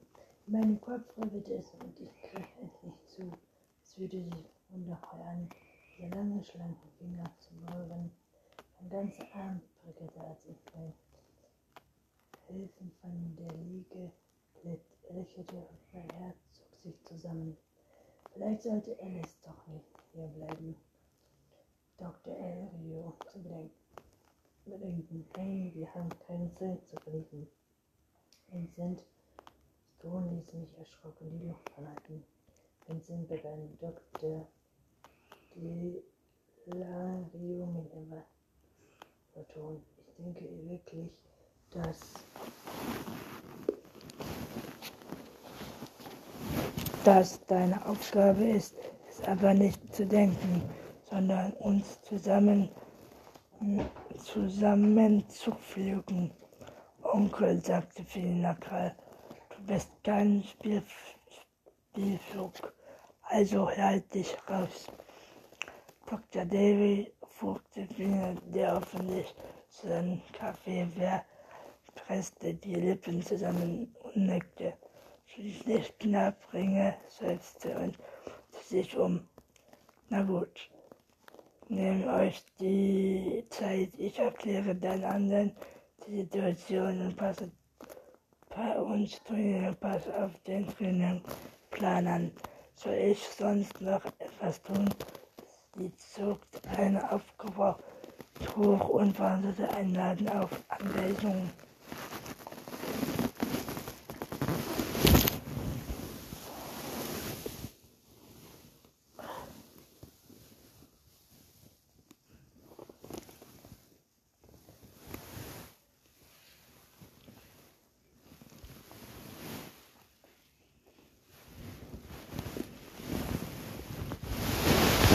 Mein 0.48 0.82
Kopf 0.82 1.06
wollte 1.16 1.54
es 1.54 1.72
und 1.76 2.00
ich 2.00 2.12
griff 2.22 2.48
endlich 2.60 3.06
zu. 3.06 3.32
Es 3.84 3.94
fühlte 3.94 4.24
sich 4.24 4.50
wundervoll 4.70 5.22
an, 5.22 5.50
der 6.00 6.10
lange, 6.10 6.44
schlanke 6.44 6.88
Finger 6.98 7.30
zu 7.38 7.54
berühren. 7.56 8.12
Mein 8.80 8.90
ganzer 8.90 9.28
Arm 9.36 9.62
prickelte, 9.84 10.20
als 10.22 10.46
ich 10.46 10.58
mein 10.74 10.94
Hilfen 12.48 12.92
von 13.02 13.36
der 13.36 13.54
Liege 13.54 14.12
glitt, 14.62 14.82
lächelte 15.10 15.56
und 15.56 15.94
mein 15.94 16.10
Herz 16.20 16.38
zog 16.52 16.82
sich 16.82 17.04
zusammen. 17.04 17.56
Sollte 18.62 18.95
Alice 19.02 19.39
doch 19.41 19.65
nicht 19.65 19.89
hier 20.13 20.28
bleiben. 20.28 20.76
Dr. 21.97 22.38
El 22.38 22.69
Rio 22.84 23.15
zu 23.32 23.39
bedenken. 24.65 25.26
Hey, 25.36 25.71
wir 25.74 25.91
haben 25.95 26.10
keine 26.28 26.54
Zeit 26.54 26.88
zu 26.88 26.95
verlieren. 26.97 27.47
Vincent, 28.50 29.04
Ton 30.00 30.30
ließ 30.30 30.54
mich 30.54 30.78
erschrocken 30.78 31.32
die 31.32 31.47
Luft 31.47 31.67
verhalten. 31.71 32.24
Vincent 32.86 33.28
begann 33.28 33.76
Dr. 33.80 34.47
Delario 36.67 37.65
mit 37.65 37.91
immer 37.93 38.24
Ton. 39.56 39.82
Ich 39.97 40.13
denke 40.13 40.45
wirklich, 40.69 41.10
dass 41.71 42.13
das 47.04 47.46
deine 47.48 47.86
Aufgabe 47.86 48.44
ist, 48.44 48.76
es 49.10 49.22
aber 49.28 49.54
nicht 49.54 49.94
zu 49.94 50.06
denken, 50.06 50.62
sondern 51.04 51.52
uns 51.54 52.02
zusammen 52.04 52.70
zusammenzupflügen. 54.18 56.32
Onkel, 57.04 57.62
sagte 57.62 58.04
Finakal, 58.04 58.96
du 59.50 59.64
bist 59.66 59.92
kein 60.04 60.44
Spiel, 60.44 60.84
Spielflug, 61.92 62.74
also 63.24 63.70
halt 63.70 64.14
dich 64.14 64.38
raus. 64.50 64.88
Dr. 66.08 66.46
Davy 66.46 67.12
furchte 67.28 67.86
Finger, 67.88 68.36
der 68.54 68.76
hoffentlich 68.76 69.34
seinen 69.70 70.22
Kaffee 70.34 70.88
wer 70.96 71.26
presste 71.96 72.54
die 72.54 72.76
Lippen 72.76 73.22
zusammen 73.22 73.96
und 74.04 74.16
nickte. 74.16 74.74
Schließlich 75.34 75.98
knapp 75.98 76.36
Ringe, 76.54 76.96
setzte 77.08 77.78
und 77.80 77.98
sich 78.52 78.98
um. 78.98 79.30
Na 80.10 80.24
gut, 80.24 80.70
nehmt 81.70 82.06
euch 82.08 82.44
die 82.60 83.46
Zeit, 83.50 83.91
ich 83.98 84.20
erkläre 84.20 84.76
dann 84.76 85.06
anderen 85.06 85.56
die 86.06 86.17
Situation 86.17 87.00
und 87.00 87.15
passe 87.15 87.50
bei 88.50 88.78
uns 88.78 89.24
Turnier, 89.24 89.74
pass 89.80 90.10
auf 90.10 90.32
den 90.46 90.67
Trainingsplan 90.67 92.08
an. 92.08 92.32
Soll 92.76 92.96
ich 92.96 93.20
sonst 93.20 93.80
noch 93.80 94.04
etwas 94.20 94.62
tun? 94.63 94.89
Sie 95.78 95.96
zog 95.96 96.41
eine 96.78 97.10
aufgebracht 97.10 97.82
hoch 98.58 98.89
und 98.89 99.17
wartete 99.17 99.70
einen 99.70 99.96
Laden 99.96 100.28
auf 100.28 100.50
Anweisungen. 100.67 101.52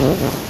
Mm-hmm. 0.07 0.46